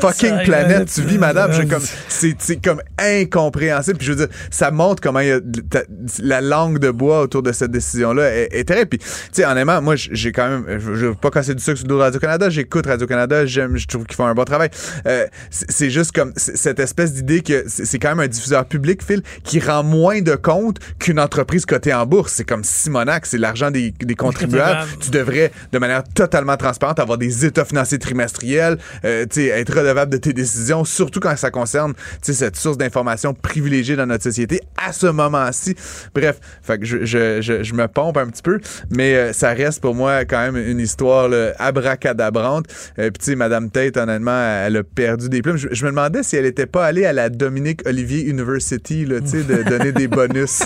fucking 0.00 0.42
planète 0.44 0.88
euh, 0.90 1.02
tu 1.02 1.02
vis, 1.02 1.18
madame? 1.18 1.50
Comme, 1.68 1.82
c'est, 2.08 2.62
comme 2.62 2.80
incompréhensible. 2.98 3.98
Puis 3.98 4.06
je 4.06 4.12
veux 4.12 4.26
dire, 4.26 4.36
ça 4.50 4.70
montre 4.70 5.02
comment 5.02 5.20
y 5.20 5.30
a 5.30 5.40
ta- 5.68 5.82
la 6.22 6.40
langue 6.40 6.78
de 6.78 6.90
bois 6.90 7.20
autour 7.22 7.42
de 7.42 7.52
cette 7.52 7.70
décision-là 7.70 8.34
est, 8.34 8.48
est 8.52 8.64
terrible. 8.64 8.88
Puis, 8.88 8.98
tu 8.98 9.06
sais, 9.32 9.44
honnêtement, 9.44 9.80
moi, 9.82 9.94
j'ai 9.96 10.32
quand 10.32 10.48
même, 10.48 10.64
je 10.78 10.94
je 10.94 11.06
veux 11.06 11.14
pas 11.14 11.30
casser 11.30 11.54
du 11.54 11.62
sucre 11.62 11.78
sur 11.78 11.86
le 11.86 11.90
dos 11.90 11.96
de 11.98 12.02
Radio-Canada. 12.02 12.50
J'écoute 12.50 12.86
Radio-Canada. 12.86 13.46
J'aime, 13.46 13.76
je 13.76 13.86
trouve 13.86 14.04
qu'ils 14.04 14.16
font 14.16 14.26
un 14.26 14.34
bon 14.34 14.44
travail. 14.44 14.70
Euh, 15.06 15.26
c'est 15.50 15.90
juste 15.90 16.12
comme 16.12 16.32
cette 16.36 16.78
espèce 16.78 17.12
d'idée 17.12 17.40
que 17.42 17.64
c'est 17.68 17.98
quand 17.98 18.10
même 18.10 18.20
un 18.20 18.28
diffuseur 18.28 18.64
public, 18.66 19.02
Phil, 19.02 19.22
qui 19.44 19.60
rend 19.60 19.82
moins 19.82 20.20
de 20.20 20.34
compte 20.34 20.78
qu'une 20.98 21.18
entreprise 21.20 21.64
cotée 21.66 21.94
en 21.94 22.06
bourse. 22.06 22.34
C'est 22.34 22.44
comme 22.44 22.64
Simonac, 22.64 23.26
c'est 23.26 23.38
l'argent 23.38 23.70
des, 23.70 23.92
des 23.98 24.14
contribuables. 24.14 24.88
Tu 25.00 25.10
devrais, 25.10 25.52
de 25.72 25.78
manière 25.78 26.04
totalement 26.04 26.56
transparente, 26.56 26.98
avoir 26.98 27.18
des 27.18 27.44
états 27.46 27.64
financiers 27.64 27.98
trimestriels, 27.98 28.78
euh, 29.04 29.26
tu 29.30 29.49
être 29.50 29.74
redevable 29.76 30.12
de 30.12 30.16
tes 30.18 30.32
décisions, 30.32 30.84
surtout 30.84 31.20
quand 31.20 31.36
ça 31.36 31.50
concerne 31.50 31.94
cette 32.22 32.56
source 32.56 32.78
d'information 32.78 33.34
privilégiée 33.34 33.96
dans 33.96 34.06
notre 34.06 34.22
société 34.24 34.60
à 34.76 34.92
ce 34.92 35.06
moment-ci. 35.06 35.74
Bref, 36.14 36.38
fait 36.62 36.78
que 36.78 36.84
je, 36.86 37.04
je, 37.04 37.40
je, 37.40 37.62
je 37.62 37.74
me 37.74 37.86
pompe 37.88 38.16
un 38.16 38.26
petit 38.26 38.42
peu, 38.42 38.60
mais 38.90 39.14
euh, 39.14 39.32
ça 39.32 39.50
reste 39.50 39.80
pour 39.80 39.94
moi 39.94 40.24
quand 40.24 40.40
même 40.40 40.56
une 40.56 40.80
histoire 40.80 41.28
là, 41.28 41.52
abracadabrante. 41.58 42.66
Euh, 42.98 43.10
Puis 43.10 43.18
tu 43.18 43.24
sais, 43.26 43.36
Madame 43.36 43.70
Tate, 43.70 43.96
honnêtement, 43.96 44.40
elle 44.66 44.76
a 44.78 44.82
perdu 44.84 45.28
des 45.28 45.42
plumes. 45.42 45.56
Je, 45.56 45.84
me 45.84 45.90
demandais 45.90 46.22
si 46.22 46.36
elle 46.36 46.46
était 46.46 46.66
pas 46.66 46.84
allée 46.86 47.04
à 47.04 47.12
la 47.12 47.28
Dominique 47.28 47.82
Olivier 47.86 48.24
University, 48.24 49.04
là, 49.04 49.20
de 49.20 49.62
donner 49.68 49.92
des 49.92 50.08
bonus 50.08 50.62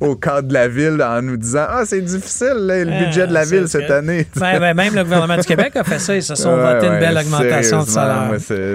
au, 0.00 0.06
au 0.08 0.16
cadre 0.16 0.48
de 0.48 0.54
la 0.54 0.68
ville 0.68 1.02
en 1.02 1.22
nous 1.22 1.36
disant 1.36 1.66
ah 1.68 1.82
c'est 1.84 2.00
difficile 2.00 2.54
là, 2.54 2.84
le 2.84 2.92
Ah, 2.92 3.04
budget 3.04 3.26
de 3.26 3.32
la 3.32 3.44
ville 3.44 3.68
cette 3.68 3.90
année. 3.90 4.26
Ben, 4.36 4.58
ben, 4.60 4.74
même 4.74 4.94
le 4.94 5.02
gouvernement 5.02 5.36
du 5.36 5.42
Québec 5.44 5.76
a 5.76 5.84
fait 5.84 5.98
ça. 5.98 6.14
Ils 6.14 6.22
se 6.22 6.34
sont 6.34 6.54
Ouais, 6.54 6.86
une 6.86 6.98
belle 7.00 7.18
augmentation 7.18 7.82
de 7.82 7.88
salaire. 7.88 8.03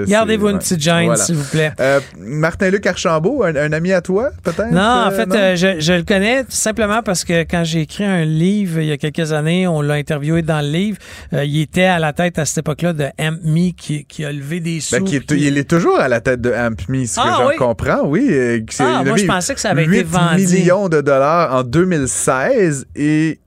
Gardez-vous 0.07 0.49
une 0.49 0.59
petite 0.59 0.81
gêne, 0.81 1.05
Voilà. 1.05 1.23
s'il 1.23 1.35
vous 1.35 1.49
plaît. 1.49 1.71
Euh, 1.79 1.99
Martin-Luc 2.17 2.85
Archambault, 2.85 3.43
un, 3.43 3.55
un 3.55 3.71
ami 3.73 3.91
à 3.93 4.01
toi, 4.01 4.29
peut-être? 4.43 4.71
Non, 4.71 4.79
en 4.81 5.07
euh, 5.07 5.11
fait, 5.11 5.25
non? 5.27 5.35
euh, 5.35 5.55
je, 5.55 5.79
je 5.79 5.93
le 5.93 6.03
connais 6.03 6.43
simplement 6.49 7.01
parce 7.03 7.23
que 7.23 7.43
quand 7.43 7.63
j'ai 7.63 7.81
écrit 7.81 8.03
un 8.05 8.25
livre 8.25 8.79
il 8.79 8.87
y 8.87 8.91
a 8.91 8.97
quelques 8.97 9.31
années, 9.33 9.67
on 9.67 9.81
l'a 9.81 9.95
interviewé 9.95 10.41
dans 10.41 10.61
le 10.61 10.69
livre. 10.71 10.97
euh, 11.33 11.43
il 11.45 11.61
était 11.61 11.83
à 11.83 11.99
la 11.99 12.13
tête 12.13 12.39
à 12.39 12.45
cette 12.45 12.59
époque-là 12.59 12.93
de 12.93 13.05
AmpMe 13.19 13.71
qui, 13.77 14.05
qui 14.05 14.25
a 14.25 14.31
levé 14.31 14.59
des 14.59 14.79
sous. 14.79 14.95
Ben, 14.95 15.03
qui 15.03 15.15
est- 15.17 15.19
puis- 15.21 15.45
il 15.45 15.57
est 15.57 15.69
toujours 15.69 15.99
à 15.99 16.07
la 16.07 16.21
tête 16.21 16.41
de 16.41 16.51
AmpMe, 16.51 17.05
ce 17.05 17.15
que 17.15 17.21
Ah, 17.23 17.35
j'en 17.39 17.47
oui? 17.49 17.55
comprends, 17.57 18.05
oui. 18.05 18.27
que 18.67 18.73
Ah, 18.83 19.03
moi, 19.05 19.17
je 19.17 19.25
pensais 19.25 19.53
que 19.53 19.59
ça 19.61 19.69
avait 19.71 19.83
été 19.83 19.99
8 19.99 20.03
vendu. 20.07 20.45
millions 20.47 20.89
de 20.89 21.01
dollars 21.01 21.53
en 21.55 21.63
2016 21.63 22.85
et 22.95 23.39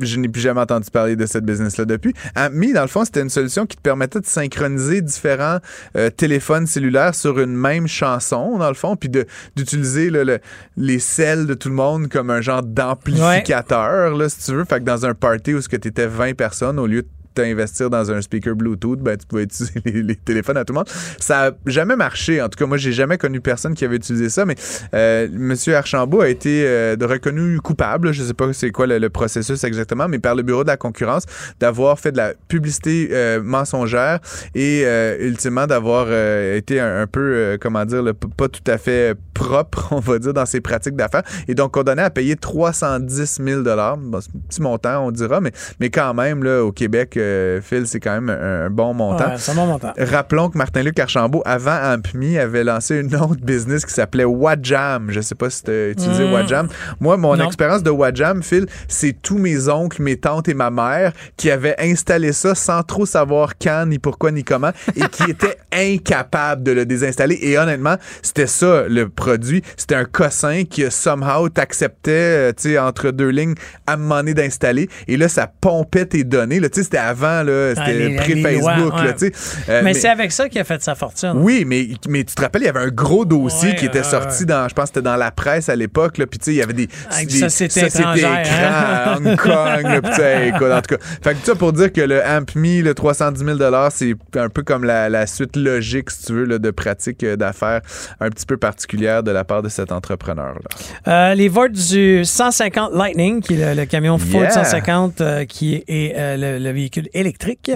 je 0.00 0.18
n'ai 0.18 0.28
plus 0.28 0.40
jamais 0.40 0.60
entendu 0.60 0.90
parler 0.90 1.16
de 1.16 1.26
cette 1.26 1.44
business-là 1.44 1.84
depuis. 1.84 2.14
AmpMe, 2.36 2.72
dans 2.72 2.82
le 2.82 2.88
fond, 2.88 3.04
c'était 3.04 3.20
une 3.22 3.30
solution 3.30 3.66
qui 3.66 3.76
te 3.76 3.82
permettait 3.82 4.20
de 4.20 4.26
synchroniser 4.26 5.00
différents 5.02 5.58
euh, 5.96 6.10
téléphones 6.10 6.66
cellulaires 6.66 7.14
sur 7.14 7.38
une 7.40 7.54
même 7.56 7.86
chanson, 7.86 8.58
dans 8.58 8.68
le 8.68 8.74
fond, 8.74 8.96
puis 8.96 9.08
d'utiliser 9.56 10.10
le- 10.10 10.24
le- 10.24 10.38
les 10.76 10.98
selles 10.98 11.46
de 11.46 11.54
tout 11.54 11.68
le 11.68 11.74
monde 11.74 12.08
comme 12.08 12.30
un 12.30 12.40
genre 12.40 12.62
d'amplificateur, 12.62 14.16
là, 14.16 14.28
si 14.28 14.38
tu 14.44 14.52
veux. 14.54 14.64
Fait 14.64 14.80
que 14.80 14.84
dans 14.84 15.06
un 15.06 15.14
party 15.14 15.54
où 15.54 15.60
tu 15.60 15.74
étais 15.76 16.06
20 16.06 16.34
personnes, 16.34 16.78
au 16.78 16.86
lieu 16.86 17.02
de 17.02 17.08
t'investir 17.34 17.90
dans 17.90 18.10
un 18.10 18.20
speaker 18.22 18.54
Bluetooth, 18.54 19.00
ben, 19.00 19.16
tu 19.16 19.26
pouvais 19.26 19.42
utiliser 19.44 19.80
les, 19.84 20.16
téléphones 20.16 20.56
à 20.56 20.64
tout 20.64 20.72
le 20.72 20.78
monde. 20.78 20.88
Ça 21.18 21.48
a 21.48 21.50
jamais 21.66 21.96
marché. 21.96 22.40
En 22.40 22.48
tout 22.48 22.58
cas, 22.58 22.66
moi, 22.66 22.76
j'ai 22.76 22.92
jamais 22.92 23.18
connu 23.18 23.40
personne 23.40 23.74
qui 23.74 23.84
avait 23.84 23.96
utilisé 23.96 24.28
ça, 24.28 24.44
mais 24.44 24.54
euh, 24.94 25.28
Monsieur 25.32 25.76
Archambault 25.76 26.20
a 26.20 26.28
été 26.28 26.64
euh, 26.66 26.96
reconnu 27.00 27.60
coupable. 27.60 28.12
Je 28.12 28.22
sais 28.22 28.34
pas 28.34 28.52
c'est 28.52 28.70
quoi 28.70 28.86
le, 28.86 28.98
le 28.98 29.10
processus 29.10 29.64
exactement, 29.64 30.08
mais 30.08 30.18
par 30.18 30.34
le 30.34 30.42
Bureau 30.42 30.62
de 30.62 30.68
la 30.68 30.76
concurrence, 30.76 31.24
d'avoir 31.60 31.98
fait 31.98 32.12
de 32.12 32.16
la 32.16 32.34
publicité 32.48 33.08
euh, 33.12 33.42
mensongère 33.42 34.20
et 34.54 34.82
euh, 34.84 35.16
ultimement 35.20 35.66
d'avoir 35.66 36.06
euh, 36.08 36.56
été 36.56 36.80
un, 36.80 37.06
peu, 37.06 37.20
euh, 37.20 37.56
comment 37.60 37.84
dire, 37.84 38.02
le- 38.02 38.14
pas 38.14 38.48
tout 38.48 38.62
à 38.66 38.78
fait 38.78 39.16
propre, 39.34 39.88
on 39.92 40.00
va 40.00 40.18
dire, 40.18 40.34
dans 40.34 40.46
ses 40.46 40.60
pratiques 40.60 40.96
d'affaires. 40.96 41.22
Et 41.48 41.54
donc, 41.54 41.72
condamné 41.72 42.02
à 42.02 42.10
payer 42.10 42.36
310 42.36 43.40
000 43.44 43.62
Bon, 43.62 44.20
c'est 44.20 44.30
un 44.30 44.40
petit 44.48 44.62
montant, 44.62 45.06
on 45.06 45.10
dira, 45.10 45.40
mais, 45.40 45.52
mais 45.80 45.90
quand 45.90 46.14
même, 46.14 46.42
là, 46.44 46.62
au 46.64 46.72
Québec, 46.72 47.18
euh, 47.24 47.44
euh, 47.54 47.60
Phil, 47.60 47.86
c'est 47.86 48.00
quand 48.00 48.12
même 48.12 48.30
un, 48.30 48.70
bon 48.70 48.94
montant. 48.94 49.28
Ouais, 49.30 49.38
c'est 49.38 49.52
un 49.52 49.54
bon 49.54 49.66
montant. 49.66 49.92
Rappelons 49.98 50.48
que 50.48 50.58
Martin-Luc 50.58 50.98
Archambault, 50.98 51.42
avant 51.44 51.76
Ampmi, 51.76 52.38
avait 52.38 52.64
lancé 52.64 53.00
une 53.00 53.14
autre 53.16 53.40
business 53.42 53.84
qui 53.84 53.92
s'appelait 53.92 54.24
Wajam. 54.24 55.10
Je 55.10 55.20
sais 55.20 55.34
pas 55.34 55.50
si 55.50 55.62
tu 55.62 55.70
as 55.70 55.90
utilisé 55.90 56.24
Mm. 56.24 56.32
Wajam. 56.32 56.68
Moi, 57.00 57.16
mon 57.16 57.38
expérience 57.44 57.82
de 57.82 57.90
Wajam, 57.90 58.42
Phil, 58.42 58.66
c'est 58.88 59.14
tous 59.20 59.38
mes 59.38 59.68
oncles, 59.68 60.02
mes 60.02 60.16
tantes 60.16 60.48
et 60.48 60.54
ma 60.54 60.70
mère 60.70 61.12
qui 61.36 61.50
avaient 61.50 61.76
installé 61.78 62.32
ça 62.32 62.54
sans 62.54 62.82
trop 62.82 63.06
savoir 63.06 63.52
quand, 63.60 63.86
ni 63.86 63.98
pourquoi, 63.98 64.30
ni 64.30 64.44
comment, 64.44 64.70
et 64.96 65.06
qui 65.08 65.24
étaient 65.30 65.58
incapables 65.72 66.62
de 66.62 66.72
le 66.72 66.86
désinstaller. 66.86 67.38
Et 67.42 67.58
honnêtement, 67.58 67.96
c'était 68.22 68.46
ça, 68.46 68.84
le 68.88 69.08
produit. 69.08 69.62
C'était 69.76 69.94
un 69.94 70.04
cossin 70.04 70.64
qui, 70.64 70.84
somehow, 70.90 71.48
t'acceptait, 71.48 72.10
euh, 72.10 72.52
tu 72.52 72.70
sais, 72.70 72.78
entre 72.78 73.10
deux 73.10 73.28
lignes, 73.28 73.54
à 73.86 73.96
moment 73.96 74.16
donné 74.16 74.34
d'installer. 74.34 74.88
Et 75.08 75.16
là, 75.16 75.28
ça 75.28 75.50
pompait 75.60 76.06
tes 76.06 76.24
données. 76.24 76.60
Tu 76.60 76.68
sais, 76.72 76.82
c'était 76.84 76.98
avant, 77.14 77.42
là, 77.42 77.72
Ah, 77.76 77.84
c'était 77.86 77.98
les 77.98 78.16
pré-Facebook, 78.16 78.94
ouais. 78.94 79.30
Euh, 79.68 79.80
mais, 79.84 79.94
c'est 79.94 80.08
avec 80.08 80.32
ça 80.32 80.48
qu'il 80.48 80.60
a 80.60 80.64
fait 80.64 80.82
sa 80.82 80.94
fortune. 80.94 81.32
oui, 81.36 81.64
mais, 81.66 81.88
mais 82.08 82.24
tu 82.24 82.34
te 82.34 82.42
rappelles, 82.42 82.62
il 82.62 82.66
y 82.66 82.68
avait 82.68 82.80
un 82.80 82.88
gros 82.90 83.24
dossier 83.24 83.70
Ouais, 83.70 83.74
qui 83.76 83.86
était 83.86 83.98
ouais, 83.98 84.04
sorti 84.04 84.40
ouais. 84.40 84.46
dans, 84.46 84.68
je 84.68 84.74
pense 84.74 84.88
c'était 84.88 85.02
dans 85.02 85.16
la 85.16 85.30
presse 85.30 85.68
à 85.68 85.76
l'époque, 85.76 86.14
puis 86.14 86.38
tu 86.38 86.44
sais, 86.46 86.52
il 86.52 86.56
y 86.56 86.62
avait 86.62 86.72
des, 86.72 86.88
Avec 87.10 87.28
des 87.28 87.38
sociétés 87.38 87.86
écrans 87.86 88.14
hein? 88.14 88.42
à 88.52 89.16
Hong 89.16 89.36
Kong, 89.36 90.00
puis 90.02 90.48
écoute, 90.48 90.72
en 90.72 90.80
tout 90.82 90.96
cas. 90.96 91.02
Fait 91.22 91.34
que 91.34 91.46
ça 91.46 91.54
pour 91.54 91.72
dire 91.72 91.92
que 91.92 92.00
le 92.00 92.20
AmpMe, 92.22 92.82
le 92.82 92.94
310 92.94 93.44
000 93.44 93.58
c'est 93.90 94.14
un 94.36 94.48
peu 94.48 94.62
comme 94.62 94.84
la, 94.84 95.08
la 95.08 95.26
suite 95.26 95.56
logique, 95.56 96.10
si 96.10 96.26
tu 96.26 96.32
veux, 96.32 96.44
là, 96.44 96.58
de 96.58 96.70
pratiques 96.70 97.24
euh, 97.24 97.36
d'affaires 97.36 97.80
un 98.20 98.28
petit 98.30 98.46
peu 98.46 98.56
particulière 98.56 99.22
de 99.22 99.30
la 99.30 99.44
part 99.44 99.62
de 99.62 99.68
cet 99.68 99.92
entrepreneur-là. 99.92 100.60
Euh, 101.08 101.34
les 101.34 101.48
votes 101.48 101.72
du 101.72 102.24
150 102.24 102.94
Lightning, 102.94 103.40
qui 103.40 103.54
est 103.54 103.74
le, 103.74 103.80
le 103.80 103.86
camion 103.86 104.18
Ford 104.18 104.42
Yeah. 104.44 104.50
150, 104.50 105.20
euh, 105.20 105.44
qui 105.46 105.82
est, 105.86 106.36
le 106.36 106.70
véhicule 106.72 107.03
électrique, 107.12 107.70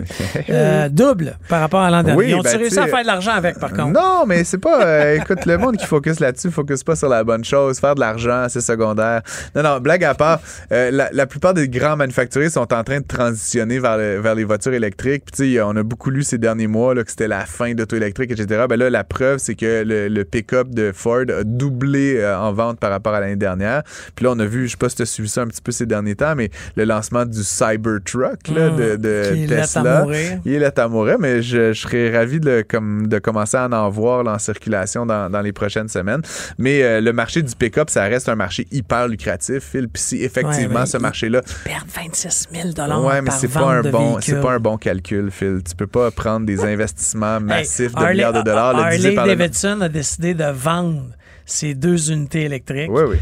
euh, 0.51 0.89
double 0.91 1.37
par 1.49 1.61
rapport 1.61 1.81
à 1.81 1.91
l'an 1.91 2.03
dernier. 2.03 2.19
Oui, 2.19 2.31
Ils 2.31 2.35
ont 2.35 2.41
ben, 2.43 2.57
réussi 2.57 2.79
à 2.79 2.87
faire 2.87 3.03
de 3.03 3.07
l'argent 3.07 3.33
avec, 3.33 3.59
par 3.59 3.71
contre. 3.73 3.93
Non, 3.93 4.25
mais 4.27 4.45
c'est 4.45 4.59
pas. 4.59 4.85
euh, 4.85 5.17
écoute, 5.21 5.45
le 5.47 5.59
monde 5.59 5.77
qui 5.77 5.87
focus 5.87 6.21
là-dessus, 6.21 6.51
focus 6.51 6.83
pas 6.85 6.97
sur 6.97 7.09
la 7.09 7.25
bonne 7.25 7.45
chose. 7.45 7.79
Faire 7.81 7.95
de 7.95 8.01
l'argent, 8.01 8.47
c'est 8.49 8.61
secondaire. 8.61 9.23
Non, 9.55 9.63
non, 9.63 9.79
blague 9.81 10.05
à 10.05 10.15
part, 10.15 10.41
euh, 10.73 10.91
la, 10.91 11.09
la 11.13 11.27
plupart 11.27 11.55
des 11.55 11.69
grands 11.69 11.97
manufacturiers 11.97 12.51
sont 12.51 12.73
en 12.73 12.85
train 12.85 13.01
de 13.01 13.07
transitionner 13.07 13.79
vers, 13.79 13.97
le- 13.99 14.19
vers 14.21 14.35
les 14.35 14.45
voitures 14.45 14.73
électriques. 14.75 15.25
Puis, 15.33 15.59
on 15.61 15.77
a 15.77 15.83
beaucoup 15.83 16.11
lu 16.11 16.23
ces 16.23 16.39
derniers 16.39 16.67
mois 16.67 16.95
là, 16.95 17.05
que 17.05 17.11
c'était 17.11 17.29
la 17.29 17.45
fin 17.47 17.75
d'auto 17.75 17.97
électrique, 17.97 18.31
etc. 18.31 18.65
Ben 18.69 18.77
là, 18.77 18.91
la 18.91 19.05
preuve, 19.05 19.39
c'est 19.39 19.55
que 19.55 19.83
le, 19.85 20.09
le 20.09 20.25
pick-up 20.25 20.69
de 20.71 20.93
Ford 20.95 21.25
a 21.29 21.45
doublé 21.45 22.25
en 22.25 22.53
vente 22.53 22.79
par 22.81 22.91
rapport 22.91 23.15
à 23.15 23.21
l'année 23.21 23.37
dernière. 23.37 23.83
Puis 24.15 24.25
là, 24.25 24.33
on 24.35 24.39
a 24.39 24.45
vu, 24.45 24.67
je 24.67 24.73
sais 24.73 24.77
pas 24.77 24.89
si 24.89 24.97
tu 24.97 25.03
as 25.03 25.07
suivi 25.07 25.29
ça 25.29 25.43
un 25.43 25.47
petit 25.47 25.63
peu 25.63 25.73
ces 25.73 25.87
derniers 25.87 26.15
temps, 26.17 26.35
mais 26.37 26.51
le 26.77 26.85
lancement 26.85 27.25
du 27.25 27.43
Cybertruck 27.43 28.49
là, 28.49 28.71
Mmh, 28.71 28.77
de, 28.77 28.97
de 28.97 29.18
est 29.53 29.53
à 29.57 29.61
Tesla. 29.63 30.01
mourir. 30.03 30.41
Il 30.45 30.63
est 30.63 30.79
à 30.79 30.89
mourir, 30.89 31.17
mais 31.19 31.43
je, 31.43 31.73
je 31.73 31.81
serais 31.81 32.17
ravi 32.17 32.41
de, 32.41 32.51
le- 32.51 32.63
comme, 32.63 33.07
de 33.07 33.19
commencer 33.19 33.57
à 33.57 33.69
en 33.69 33.89
voir 33.91 34.23
là, 34.25 34.33
en 34.35 34.39
circulation 34.39 35.07
dans, 35.07 35.31
dans 35.31 35.41
les 35.41 35.53
prochaines 35.53 35.89
semaines. 35.89 36.23
Mais 36.59 36.83
euh, 36.83 37.01
le 37.01 37.13
marché 37.13 37.43
du 37.43 37.55
pick-up, 37.55 37.91
ça 37.91 38.05
reste 38.05 38.29
un 38.29 38.35
marché 38.37 38.67
hyper 38.71 39.09
lucratif, 39.09 39.61
Phil. 39.73 39.89
Puis 39.89 40.03
si 40.03 40.23
effectivement 40.25 40.81
Ouais, 40.81 40.87
ce 40.87 40.97
il- 40.97 41.03
marché-là, 41.03 41.43
Perdre 41.65 41.87
26 41.95 42.49
000 42.53 43.05
ouais, 43.07 43.23
mais 43.23 43.31
c'est 43.31 43.49
pas 43.49 43.61
un 43.73 43.83
bon, 43.83 44.19
c'est 44.21 44.41
pas 44.41 44.53
un 44.53 44.61
bon 44.61 44.77
calcul, 44.77 45.31
Phil. 45.31 45.61
Tu 45.69 45.75
peux 45.75 45.87
pas 45.87 46.11
prendre 46.11 46.47
des 46.47 46.65
investissements 46.65 47.37
Hey, 47.39 47.43
massifs 47.45 47.93
de 47.95 47.99
Harley- 47.99 48.13
milliards 48.15 48.33
de 48.33 48.43
dollars, 48.43 48.77
Harley 48.77 49.13
par 49.15 49.27
le. 49.27 49.37
Davidson 49.37 49.81
a 49.81 49.89
décidé 49.89 50.35
de 50.35 50.45
vendre 50.51 51.03
ses 51.45 51.75
deux 51.75 52.11
unités 52.13 52.43
électriques. 52.43 52.91
Oui, 52.91 53.03
oui. 53.09 53.17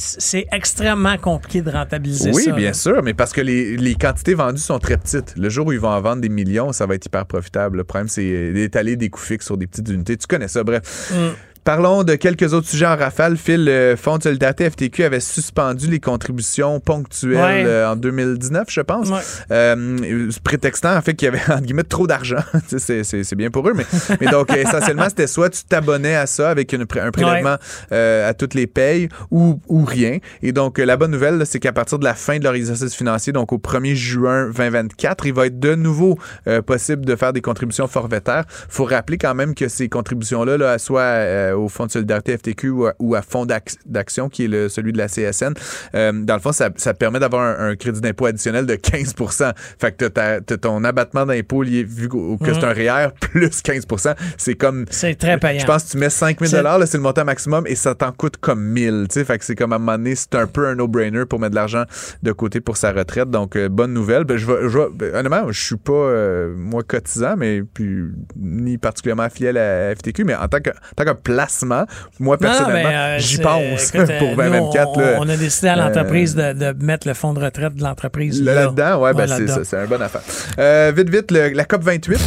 C'est- 0.00 0.46
extrêmement 0.52 1.16
compliqué 1.18 1.62
de 1.62 1.70
rentabiliser 1.70 2.30
Oui, 2.32 2.44
ça. 2.44 2.52
bien 2.52 2.68
là. 2.68 2.74
sûr, 2.74 3.02
mais 3.02 3.14
parce 3.14 3.32
que 3.32 3.40
les, 3.40 3.76
les 3.76 3.94
quantités 3.94 4.34
vendues 4.34 4.60
sont 4.60 4.78
très 4.78 4.96
petites. 4.96 5.34
Le 5.36 5.48
jour 5.48 5.66
où 5.66 5.72
ils 5.72 5.80
vont 5.80 5.88
en 5.90 6.00
vendre 6.00 6.22
des 6.22 6.28
millions, 6.28 6.72
ça 6.72 6.86
va 6.86 6.94
être 6.94 7.06
hyper 7.06 7.26
profitable. 7.26 7.76
Le 7.78 7.84
problème, 7.84 8.08
c'est 8.08 8.52
d'étaler 8.52 8.96
des 8.96 9.10
coûts 9.10 9.20
fixes 9.20 9.46
sur 9.46 9.56
des 9.56 9.66
petites 9.66 9.88
unités. 9.88 10.16
Tu 10.16 10.26
connais 10.26 10.48
ça, 10.48 10.64
bref. 10.64 11.12
Mm. 11.14 11.28
Parlons 11.64 12.04
de 12.04 12.14
quelques 12.14 12.54
autres 12.54 12.68
sujets 12.68 12.86
en 12.86 12.96
rafale. 12.96 13.36
Phil, 13.36 13.64
le 13.66 13.94
Fonds 13.96 14.16
de 14.18 14.22
solidarité 14.22 14.68
FTQ 14.70 15.04
avait 15.04 15.20
suspendu 15.20 15.88
les 15.88 16.00
contributions 16.00 16.80
ponctuelles 16.80 17.36
Ouais. 17.36 17.64
euh, 17.66 17.90
en 17.90 17.96
2019, 17.96 18.66
je 18.70 18.80
pense. 18.80 19.08
Ouais. 19.10 19.18
Euh, 19.52 20.30
prétextant 20.42 20.96
en 20.96 21.02
fait 21.02 21.14
qu'il 21.14 21.26
y 21.26 21.28
avait 21.28 21.40
entre 21.52 21.62
guillemets 21.62 21.82
trop 21.82 22.06
d'argent. 22.06 22.38
C'est- 22.78 23.34
bien 23.34 23.50
pour 23.50 23.68
eux, 23.68 23.72
mais, 23.74 23.84
mais 24.20 24.26
donc 24.26 24.50
essentiellement 24.52 25.08
c'était 25.08 25.26
soit 25.26 25.50
tu 25.50 25.62
t'abonnais 25.64 26.16
à 26.16 26.26
ça 26.26 26.50
avec 26.50 26.72
une 26.72 26.82
un 26.82 27.10
prélèvement 27.10 27.56
euh, 27.92 28.28
à 28.28 28.34
toutes 28.34 28.54
les 28.54 28.66
payes 28.66 29.08
ou, 29.30 29.60
ou 29.68 29.84
rien. 29.84 30.18
Et 30.42 30.52
donc 30.52 30.78
euh, 30.78 30.84
la 30.84 30.96
bonne 30.96 31.10
nouvelle 31.12 31.42
c'est 31.46 31.60
qu'à 31.60 31.72
partir 31.72 31.98
de 31.98 32.04
la 32.04 32.14
fin 32.14 32.38
de 32.38 32.44
leur 32.44 32.54
exercice 32.54 32.94
financier, 32.94 33.32
donc 33.32 33.52
au 33.52 33.58
1er 33.58 33.94
juin 33.94 34.46
2024, 34.50 35.26
il 35.26 35.32
va 35.34 35.46
être 35.46 35.60
de 35.60 35.74
nouveau 35.74 36.18
euh, 36.48 36.60
possible 36.62 37.04
de 37.06 37.14
faire 37.16 37.32
des 37.32 37.40
contributions 37.40 37.86
forfaitaires. 37.86 38.44
Faut 38.68 38.84
rappeler 38.84 39.18
quand 39.18 39.34
même 39.34 39.54
que 39.54 39.68
ces 39.68 39.88
contributions 39.88 40.44
là, 40.44 40.56
là 40.56 40.78
soit 40.78 41.49
euh, 41.50 41.56
au 41.56 41.68
Fonds 41.68 41.86
de 41.86 41.90
solidarité 41.92 42.36
FTQ 42.36 42.70
ou 42.70 42.86
à, 42.86 42.94
ou 42.98 43.14
à 43.14 43.22
Fonds 43.22 43.46
d'ac- 43.46 43.76
d'action 43.86 44.28
qui 44.28 44.44
est 44.44 44.48
le, 44.48 44.68
celui 44.68 44.92
de 44.92 44.98
la 44.98 45.08
CSN, 45.08 45.52
euh, 45.94 46.12
dans 46.12 46.34
le 46.34 46.40
fond 46.40 46.52
ça, 46.52 46.70
ça 46.76 46.92
te 46.92 46.98
permet 46.98 47.20
d'avoir 47.20 47.42
un, 47.60 47.70
un 47.70 47.76
crédit 47.76 48.00
d'impôt 48.00 48.26
additionnel 48.26 48.66
de 48.66 48.74
15% 48.74 49.52
Fait 49.78 49.92
que 49.96 50.06
ta- 50.06 50.40
t'as 50.40 50.56
ton 50.56 50.82
abattement 50.84 51.26
d'impôt 51.26 51.62
lié 51.62 51.84
vu 51.84 52.08
que 52.08 52.16
c'est 52.54 52.64
un 52.64 52.72
REER 52.72 53.08
plus 53.20 53.62
15% 53.62 54.14
C'est 54.36 54.54
comme 54.54 54.84
C'est 54.90 55.14
très 55.14 55.38
payant. 55.38 55.60
je 55.60 55.66
pense 55.66 55.84
que 55.84 55.90
tu 55.90 55.98
mets 55.98 56.10
5 56.10 56.38
000 56.40 56.50
C'est- 56.50 56.96
le 56.96 57.02
montant 57.02 57.24
maximum 57.24 57.66
et 57.66 57.74
ça 57.74 57.94
t'en 57.94 58.12
coûte 58.12 58.36
comme 58.38 58.62
1000. 58.62 59.06
Tu 59.08 59.14
sais, 59.14 59.24
fait 59.24 59.38
que 59.38 59.44
c'est 59.44 59.54
comme 59.54 59.72
à 59.72 59.76
un 59.76 59.78
moment 59.78 59.96
donné, 59.98 60.14
c'est 60.14 60.34
un 60.34 60.46
peu 60.46 60.66
un 60.66 60.74
no-brainer 60.74 61.24
pour 61.26 61.38
mettre 61.40 61.50
de 61.52 61.56
l'argent 61.56 61.84
de 62.22 62.32
côté 62.32 62.60
pour 62.60 62.76
sa 62.76 62.92
retraite. 62.92 63.30
Donc, 63.30 63.56
euh, 63.56 63.68
bonne 63.68 63.92
nouvelle. 63.92 64.24
Ben, 64.24 64.36
je 64.36 64.46
vais, 64.46 64.68
je 64.68 64.78
vais- 64.78 64.88
ben, 64.94 65.14
honnêtement, 65.14 65.50
je 65.52 65.60
suis 65.62 65.76
pas, 65.76 65.92
euh, 65.92 66.54
moi, 66.56 66.82
cotisant, 66.82 67.36
mais 67.36 67.62
puis 67.62 68.04
ni 68.36 68.78
particulièrement 68.78 69.22
affilié 69.24 69.56
à 69.58 69.94
FTQ, 69.94 70.24
mais 70.24 70.34
en 70.34 70.48
tant 70.48 70.60
que, 70.60 70.70
en 70.70 70.94
tant 70.96 71.04
que 71.04 71.18
placement, 71.40 71.84
moi, 72.18 72.36
personnellement, 72.38 72.88
mais, 72.90 72.96
euh, 72.96 73.18
j'y 73.18 73.38
pense 73.38 73.94
écoute, 73.94 74.10
euh, 74.10 74.18
pour 74.18 74.28
nous, 74.30 74.36
2024. 74.36 74.88
on, 74.94 75.00
là. 75.00 75.06
on 75.20 75.28
a 75.28 75.36
décidé 75.36 75.68
à 75.68 75.76
l'entreprise 75.76 76.34
de, 76.34 76.52
de 76.52 76.84
mettre 76.84 77.08
le 77.08 77.14
fonds 77.14 77.32
de 77.32 77.42
retraite 77.42 77.74
de 77.74 77.82
l'entreprise. 77.82 78.42
Là, 78.42 78.54
Là-dedans, 78.54 79.00
ouais, 79.02 79.14
ben, 79.14 79.26
c'est 79.26 79.46
ça, 79.48 79.60
c'est 79.64 79.86
bonne 79.86 80.02
affaire. 80.02 80.22
Euh, 80.58 80.92
vite, 80.94 81.08
vite, 81.08 81.30
le- 81.30 81.48
la 81.50 81.64
COP 81.64 81.82
28. 81.82 82.18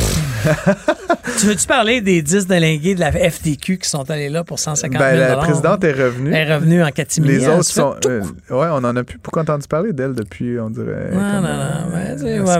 Tu 1.40 1.48
veux-tu 1.48 1.66
parler 1.68 2.00
des 2.02 2.22
10 2.22 2.48
délégués 2.48 2.96
de 2.96 3.00
la 3.00 3.12
FTQ 3.12 3.78
qui 3.80 3.90
sont 3.90 4.10
allés 4.10 4.30
là 4.30 4.44
pour 4.44 4.60
150 4.60 4.92
000 5.00 5.04
Ben, 5.04 5.18
la 5.20 5.38
présidente 5.38 5.84
est 5.84 5.92
revenue. 5.92 6.32
Elle 6.34 6.48
est 6.50 6.54
revenue 6.56 6.84
en 6.84 6.90
catimini. 6.92 7.38
Les 7.38 7.44
elle 7.44 7.50
autres 7.52 7.64
sont. 7.66 7.96
euh, 8.06 8.22
ouais, 8.22 8.68
on 8.72 8.84
en 8.84 8.96
a 8.96 9.04
plus 9.04 9.18
beaucoup 9.18 9.40
entendu 9.40 9.68
parler 9.68 9.94
d'elle 9.94 10.14
depuis, 10.14 10.60
on 10.60 10.70
dirait. 10.70 11.10
Non, 11.12 11.18
comme, 11.20 11.42
non, 11.42 11.48
euh, 11.48 12.16
non, 12.16 12.60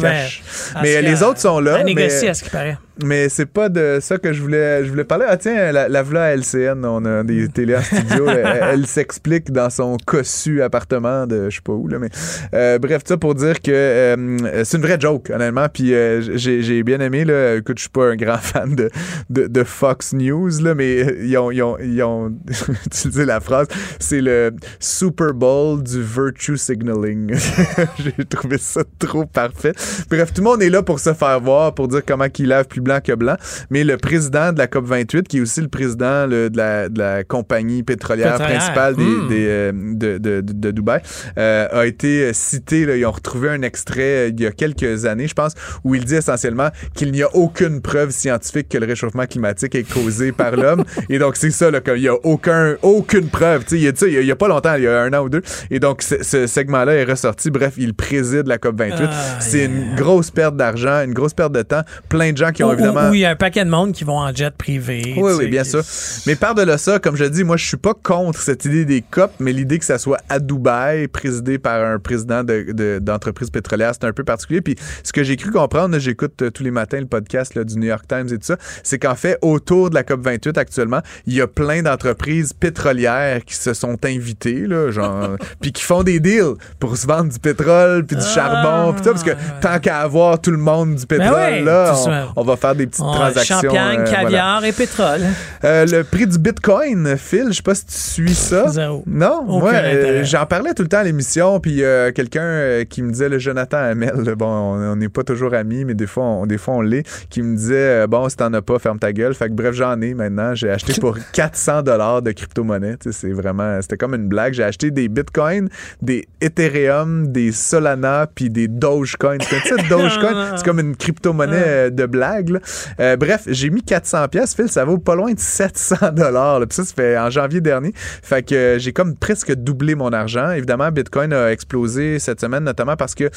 mais, 0.82 0.96
ouais, 0.96 1.02
les 1.02 1.24
autres 1.24 1.40
sont 1.40 1.60
là, 1.60 1.78
Elle 1.80 1.86
négocie 1.86 2.24
mais- 2.24 2.30
à 2.30 2.34
ce 2.34 2.44
qui 2.44 2.50
paraît. 2.50 2.78
Mais 3.04 3.28
c'est 3.28 3.48
pas 3.48 3.70
de 3.70 3.98
ça 4.02 4.20
que 4.20 4.32
je 4.34 4.40
voulais, 4.42 4.86
je 4.86 4.90
voulais 4.90 5.04
parler. 5.04 5.26
Ah 5.28 5.36
tiens, 5.36 5.72
la, 5.72 5.90
la 5.90 6.04
voilà 6.04 6.26
à 6.26 6.36
LCN, 6.38 6.86
on 6.86 7.04
a 7.06 7.24
des 7.24 7.48
télé 7.48 7.76
en 7.76 7.82
studio. 7.82 8.28
elle 8.30 8.64
elle 8.74 8.86
s'explique 8.86 9.52
dans 9.52 9.72
son 9.72 9.98
cossu 10.06 10.62
appartement 10.62 11.26
de 11.26 11.50
je 11.50 11.56
sais 11.56 11.62
pas 11.64 11.74
où 11.74 11.88
là, 11.88 11.98
mais 11.98 12.10
euh, 12.54 12.78
bref 12.78 13.02
ça 13.04 13.18
pour 13.18 13.34
dire 13.34 13.62
que 13.64 13.72
euh, 13.72 14.64
c'est 14.64 14.78
une 14.78 14.84
vraie 14.84 15.00
joke 15.00 15.32
honnêtement. 15.32 15.68
Puis 15.74 15.92
j'ai 16.36 16.84
bien 16.84 17.00
aimé 17.00 17.26
là. 17.26 17.62
Écoute, 17.74 17.80
je 17.80 17.84
suis 17.84 17.90
pas 17.90 18.10
un 18.12 18.16
grand 18.16 18.38
fan 18.42 18.76
de, 18.76 18.90
de, 19.30 19.48
de 19.48 19.64
Fox 19.64 20.14
News 20.14 20.52
là, 20.62 20.76
mais 20.76 21.00
ils 21.24 21.36
ont 21.38 21.50
ils 21.50 21.64
ont, 21.64 21.78
ils 21.80 22.04
ont 22.04 22.32
utilisé 22.86 23.26
la 23.26 23.40
phrase. 23.40 23.68
C'est 24.00 24.22
le 24.22 24.52
Super 24.80 25.34
Bowl 25.34 25.82
du 25.82 26.04
virtue 26.04 26.58
signaling. 26.58 27.34
j'ai 27.98 28.26
trouvé 28.26 28.58
ça 28.60 28.84
trop 29.00 29.26
parfait. 29.26 29.74
Bref, 30.10 30.34
tout 30.34 30.42
le 30.42 30.50
monde 30.50 30.62
est 30.62 30.70
là 30.70 30.84
pour 30.84 31.00
se 31.00 31.14
faire 31.14 31.40
voir, 31.40 31.74
pour 31.74 31.88
dire 31.88 32.02
comment 32.06 32.30
qu'il 32.30 32.48
lave 32.50 32.68
plus 32.68 32.82
blanc 32.82 33.00
que 33.04 33.14
blanc. 33.14 33.36
Mais 33.72 33.84
le 33.84 33.98
président 33.98 34.52
de 34.54 34.60
la 34.60 34.68
COP28, 34.68 35.24
qui 35.24 35.38
est 35.40 35.42
aussi 35.42 35.62
le 35.62 35.68
président 35.70 36.28
là, 36.28 36.50
de, 36.50 36.58
la, 36.58 36.90
de 36.90 37.00
la 37.00 37.24
compagnie 37.24 37.82
pétrolière, 37.84 38.34
Pétrolière. 38.38 38.60
principale 38.60 38.96
des, 38.96 39.04
Hmm. 39.04 39.28
des, 39.28 39.46
euh, 39.48 39.72
de, 39.74 40.18
de, 40.18 40.42
de, 40.42 40.54
de 40.54 40.72
Dubaï, 40.72 41.02
euh, 41.38 41.68
a 41.72 41.86
été 41.86 42.32
cité. 42.34 42.86
Là, 42.86 42.96
ils 42.98 43.06
ont 43.06 43.12
retrouvé 43.12 43.50
un 43.50 43.62
extrait 43.62 44.28
euh, 44.28 44.30
il 44.30 44.40
y 44.42 44.46
a 44.46 44.52
quelques 44.52 45.06
années, 45.06 45.28
je 45.28 45.34
pense, 45.34 45.54
où 45.84 45.96
il 45.96 46.04
dit 46.06 46.16
essentiellement 46.16 46.70
qu'il 46.94 47.12
n'y 47.12 47.22
a 47.24 47.34
aucune 47.36 47.63
preuve 47.82 48.12
scientifique 48.12 48.70
que 48.70 48.78
le 48.78 48.86
réchauffement 48.86 49.26
climatique 49.26 49.76
est 49.76 49.84
causé 49.84 50.32
par 50.32 50.56
l'homme. 50.56 50.84
Et 51.10 51.20
donc, 51.20 51.36
c'est 51.38 51.52
ça, 51.52 51.72
là, 51.72 51.82
qu'il 51.82 51.96
n'y 51.96 52.08
a 52.08 52.16
aucun, 52.24 52.76
aucune 52.82 53.28
preuve. 53.28 53.64
Tu 53.64 53.70
sais, 53.70 53.78
Il 53.78 53.84
y 53.84 53.88
a 53.88 53.92
il 54.08 54.14
y 54.14 54.18
a- 54.18 54.22
il 54.22 54.36
pas 54.36 54.48
longtemps, 54.48 54.76
il 54.76 54.84
y 54.84 54.88
a 54.88 55.02
un 55.02 55.14
an 55.14 55.24
ou 55.24 55.30
deux. 55.30 55.42
Et 55.70 55.80
donc, 55.80 56.02
ce, 56.02 56.48
segment-là 56.48 56.94
est 56.96 57.04
ressorti. 57.04 57.52
Bref, 57.52 57.74
il 57.78 57.94
préside 57.94 58.48
la 58.48 58.58
COP28. 58.58 59.02
Aïe, 59.02 59.10
c'est 59.40 59.66
une 59.66 59.96
grosse 59.96 60.32
perte 60.32 60.58
d'argent, 60.58 61.04
une 61.04 61.14
grosse 61.14 61.34
perte 61.34 61.54
de 61.54 61.62
temps. 61.62 61.84
Plein 62.10 62.32
de 62.32 62.38
gens 62.38 62.52
qui 62.52 62.64
ont 62.64 62.74
évidemment. 62.74 63.10
Oui, 63.10 63.20
il 63.20 63.22
y 63.22 63.26
a 63.26 63.32
un 63.32 63.36
paquet 63.36 63.64
de 63.64 63.70
monde 63.70 63.92
qui 63.92 64.04
vont 64.04 64.18
en 64.18 64.34
jet 64.34 64.56
privé. 64.56 65.14
Oui, 65.18 65.34
oui, 65.38 65.48
bien 65.48 65.64
sûr. 65.64 65.82
Mais 66.26 66.36
par-delà 66.36 66.78
ça, 66.78 67.00
comme 67.00 67.16
je 67.16 67.26
dis, 67.26 67.44
moi, 67.44 67.58
je 67.58 67.66
suis 67.66 67.78
pas 67.78 67.94
contre 67.94 68.42
cette 68.42 68.66
idée 68.66 68.86
des 68.86 69.02
COP, 69.02 69.32
mais 69.40 69.54
l'idée 69.54 69.80
que 69.80 69.86
ça 69.86 69.98
soit 69.98 70.20
à 70.30 70.40
Dubaï, 70.40 71.08
présidé 71.08 71.58
par 71.60 71.84
un 71.84 72.00
président 72.00 72.44
d'entreprise 72.44 73.50
de, 73.50 73.54
pétrolière, 73.54 73.92
c'est 73.94 74.06
un 74.06 74.14
peu 74.14 74.24
particulier. 74.24 74.62
Puis 74.62 74.76
ce 75.04 75.14
que 75.14 75.24
j'ai 75.24 75.38
cru 75.38 75.52
comprendre, 75.52 75.98
j'écoute 76.00 76.42
euh, 76.42 76.50
tous 76.50 76.64
les 76.64 76.72
matins 76.72 77.00
le 77.00 77.06
podcast 77.06 77.53
du 77.62 77.78
New 77.78 77.88
York 77.88 78.06
Times 78.08 78.28
et 78.28 78.38
tout 78.38 78.46
ça, 78.46 78.58
c'est 78.84 79.00
qu'en 79.00 79.16
fait, 79.16 79.38
autour 79.42 79.90
de 79.90 79.96
la 79.96 80.04
COP 80.04 80.22
28 80.22 80.58
actuellement, 80.58 81.02
il 81.26 81.36
y 81.36 81.42
a 81.42 81.48
plein 81.48 81.82
d'entreprises 81.82 82.54
pétrolières 82.54 83.46
qui 83.46 83.56
se 83.56 83.74
sont 83.74 83.98
invitées, 84.06 84.68
là, 84.68 84.92
genre, 84.92 85.38
puis 85.62 85.72
qui 85.72 85.84
font 85.84 86.04
des 86.04 86.20
deals 86.20 86.56
pour 86.80 86.98
se 86.98 87.08
vendre 87.08 87.32
du 87.32 87.40
pétrole, 87.40 88.06
puis 88.06 88.16
du 88.16 88.24
ah, 88.26 88.34
charbon, 88.34 88.94
puis 88.94 89.04
parce 89.04 89.24
que 89.24 89.32
tant 89.62 89.80
qu'à 89.80 90.00
avoir 90.00 90.40
tout 90.40 90.52
le 90.52 90.58
monde 90.58 90.96
du 90.96 91.06
ben 91.06 91.20
pétrole, 91.20 91.64
là, 91.64 92.32
on, 92.36 92.44
va 92.44 92.56
faire 92.56 92.76
des 92.76 92.88
petites 92.88 93.04
transactions. 93.04 93.62
Champagne, 93.62 94.00
euh, 94.00 94.12
caviar 94.12 94.66
et 94.66 94.72
pétrole. 94.72 95.22
Euh, 95.64 95.86
le 95.86 96.04
prix 96.04 96.28
du 96.28 96.38
Bitcoin, 96.38 97.16
Phil, 97.18 97.48
je 97.50 97.54
sais 97.54 97.62
pas 97.62 97.76
si 97.76 97.86
tu 97.86 97.94
suis 97.94 98.34
ça. 98.36 98.70
Zéro. 98.70 99.04
Non, 99.06 99.44
moi, 99.44 99.72
euh, 99.74 100.24
j'en 100.24 100.46
parlais 100.46 100.74
tout 100.74 100.84
le 100.84 100.90
temps 100.90 101.00
à 101.00 101.04
l'émission, 101.04 101.60
puis 101.60 101.82
quelqu'un 102.16 102.84
qui 102.90 103.02
me 103.04 103.12
disait, 103.12 103.30
le 103.30 103.40
Jonathan 103.40 103.78
Hamel, 103.78 104.36
bon, 104.38 104.48
on 104.48 104.96
n'est 104.96 105.10
pas 105.10 105.24
toujours 105.24 105.54
amis, 105.54 105.86
mais 105.86 105.94
des 105.94 106.08
fois, 106.08 106.24
on, 106.24 106.46
des 106.46 106.58
fois, 106.58 106.76
on 106.76 106.82
l'est, 106.82 107.06
qui 107.30 107.42
me 107.44 107.56
disait, 107.56 108.08
bon, 108.08 108.28
si 108.30 108.36
t'en 108.36 108.54
as 108.54 108.62
pas, 108.62 108.80
ferme 108.80 109.00
ta 109.00 109.14
gueule. 109.14 109.34
Fait 109.34 109.48
que 109.50 109.54
bref, 109.54 109.74
j'en 109.74 110.00
ai 110.02 110.14
maintenant. 110.14 110.56
J'ai 110.56 110.70
acheté 110.70 111.00
pour 111.00 111.18
400 111.34 111.84
dollars 111.84 112.22
de 112.22 112.32
crypto-monnaie. 112.32 112.98
C'est 113.12 113.32
vraiment, 113.32 113.82
c'était 113.82 113.98
comme 113.98 114.16
une 114.16 114.28
blague. 114.28 114.54
J'ai 114.54 114.64
acheté 114.64 114.92
des 114.92 115.10
Bitcoins, 115.10 115.70
des 116.02 116.28
Ethereum, 116.42 117.32
des 117.32 117.52
Solana, 117.52 118.28
puis 118.34 118.50
des 118.50 118.68
Dogecoin. 118.68 119.38
C'est 119.42 119.88
Dogecoin? 119.90 120.58
C'est 120.58 120.66
comme 120.66 120.80
une 120.80 120.96
crypto-monnaie 120.96 121.64
euh, 121.66 121.90
de 121.90 122.06
blague. 122.06 122.60
Euh, 123.00 123.16
bref, 123.16 123.44
j'ai 123.48 123.70
mis 123.70 123.82
400 123.82 124.28
pièces. 124.28 124.56
Phil, 124.56 124.70
ça 124.70 124.86
vaut 124.86 124.98
pas 124.98 125.16
loin 125.16 125.34
de 125.34 125.40
700 125.40 126.12
dollars. 126.14 126.60
Puis 126.62 126.76
ça, 126.76 126.84
ça 126.84 126.94
fait 126.94 127.18
en 127.18 127.30
janvier 127.30 127.62
dernier. 127.62 127.94
Fait 127.96 128.44
que 128.44 128.56
euh, 128.56 128.80
j'ai 128.80 128.94
comme 128.94 129.16
presque 129.16 129.54
doublé 129.54 129.96
mon 129.96 130.12
argent. 130.12 130.52
Évidemment, 130.52 130.92
Bitcoin 130.92 131.34
a 131.34 131.52
explosé 131.52 132.20
cette 132.20 132.42
semaine, 132.42 132.64
notamment 132.64 132.96
parce 132.96 133.16
que 133.16 133.30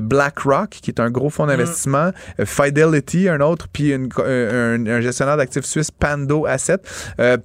BlackRock, 0.00 0.70
qui 0.70 0.90
est 0.90 1.00
un 1.00 1.10
gros 1.10 1.30
fonds 1.30 1.46
d'investissement, 1.46 2.10
Fidelity, 2.44 3.28
un 3.28 3.40
autre, 3.40 3.43
puis 3.72 3.92
un, 3.92 4.08
un, 4.86 5.00
gestionnaire 5.00 5.36
d'actifs 5.36 5.64
suisse, 5.64 5.90
Pando 5.90 6.46
Asset, 6.46 6.78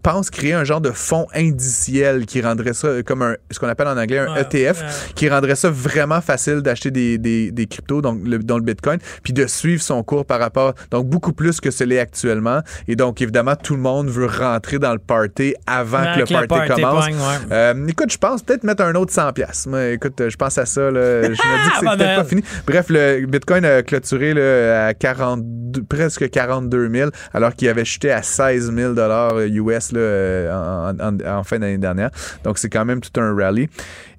pense 0.01 0.29
créer 0.29 0.53
un 0.53 0.63
genre 0.63 0.81
de 0.81 0.91
fonds 0.91 1.27
indiciel 1.33 2.25
qui 2.25 2.41
rendrait 2.41 2.73
ça 2.73 3.03
comme 3.03 3.21
un, 3.21 3.35
ce 3.51 3.59
qu'on 3.59 3.67
appelle 3.67 3.87
en 3.87 3.97
anglais 3.97 4.19
un 4.19 4.35
ETF, 4.35 5.13
qui 5.15 5.29
rendrait 5.29 5.55
ça 5.55 5.69
vraiment 5.69 6.21
facile 6.21 6.61
d'acheter 6.61 6.91
des, 6.91 7.17
des, 7.17 7.51
des, 7.51 7.65
cryptos, 7.67 8.01
donc 8.01 8.21
le, 8.25 8.39
dont 8.39 8.57
le 8.57 8.63
Bitcoin, 8.63 8.99
puis 9.23 9.33
de 9.33 9.45
suivre 9.47 9.81
son 9.81 10.03
cours 10.03 10.25
par 10.25 10.39
rapport, 10.39 10.73
donc 10.91 11.07
beaucoup 11.07 11.33
plus 11.33 11.59
que 11.59 11.71
ce 11.71 11.83
l'est 11.83 11.99
actuellement. 11.99 12.61
Et 12.87 12.95
donc, 12.95 13.21
évidemment, 13.21 13.55
tout 13.55 13.75
le 13.75 13.81
monde 13.81 14.09
veut 14.09 14.27
rentrer 14.27 14.79
dans 14.79 14.93
le 14.93 14.99
party 14.99 15.55
avant 15.67 16.03
que 16.15 16.19
le 16.19 16.47
party, 16.47 16.69
commence. 16.69 17.05
euh, 17.51 17.87
écoute, 17.87 18.11
je 18.11 18.17
pense 18.17 18.41
peut-être 18.41 18.63
mettre 18.63 18.83
un 18.83 18.95
autre 18.95 19.13
100 19.13 19.33
pièces. 19.33 19.67
Écoute, 19.91 20.29
je 20.29 20.35
pense 20.35 20.57
à 20.57 20.65
ça. 20.65 20.91
Là. 20.91 21.23
Je 21.23 21.29
me 21.29 21.33
dis 21.33 21.69
que 21.69 21.75
c'est 21.79 21.97
peut-être 21.97 22.15
pas 22.15 22.23
fini. 22.23 22.43
Bref, 22.65 22.85
le 22.89 23.25
Bitcoin 23.25 23.65
a 23.65 23.83
clôturé 23.83 24.33
là, 24.33 24.87
à 24.87 24.93
42, 24.93 25.83
presque 25.89 26.29
42 26.29 26.89
000, 26.89 27.10
alors 27.34 27.55
qu'il 27.55 27.67
avait 27.67 27.86
chuté 27.86 28.12
à 28.12 28.22
16 28.22 28.74
000 28.74 28.93
US 28.93 29.91
là, 29.91 30.93
en, 31.00 31.19
en, 31.19 31.43
fin 31.43 31.60
d'année 31.60 31.77
dernière. 31.77 32.12
Donc, 32.43 32.58
c'est 32.58 32.69
quand 32.69 32.86
même 32.86 33.01
tout 33.01 33.19
un 33.19 33.36
rallye. 33.36 33.67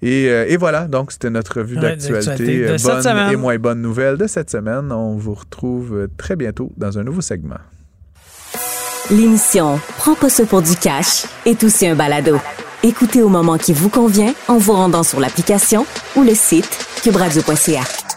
Et, 0.03 0.29
euh, 0.29 0.47
et 0.49 0.57
voilà, 0.57 0.87
donc 0.87 1.13
c'était 1.13 1.31
notre 1.31 1.59
revue 1.59 1.77
d'actualité. 1.77 2.67
Euh, 2.67 2.77
bonne 2.83 3.33
et 3.33 3.37
moins 3.37 3.59
bonne 3.59 3.83
nouvelle 3.83 4.17
de 4.17 4.27
cette 4.27 4.51
semaine. 4.51 4.91
On 4.93 5.17
vous 5.17 5.35
retrouve 5.35 5.95
euh, 5.95 6.09
très 6.17 6.37
bientôt 6.37 6.73
dans 6.77 6.99
un 6.99 7.05
nouveau 7.05 7.21
segment. 7.21 7.59
L'émission 9.11 9.81
Prends 9.99 10.15
pas 10.15 10.29
ça 10.29 10.47
pour 10.47 10.63
du 10.63 10.77
cash 10.77 11.27
est 11.45 11.63
aussi 11.65 11.87
un 11.87 11.97
balado. 11.97 12.39
Écoutez 12.83 13.23
au 13.23 13.29
moment 13.29 13.59
qui 13.59 13.73
vous 13.73 13.91
convient 13.91 14.33
en 14.49 14.57
vous 14.57 14.73
rendant 14.73 15.03
sur 15.03 15.21
l'application 15.21 15.85
ou 16.17 16.23
le 16.23 16.35
site 16.35 16.79
cubradio.ca. 17.03 18.10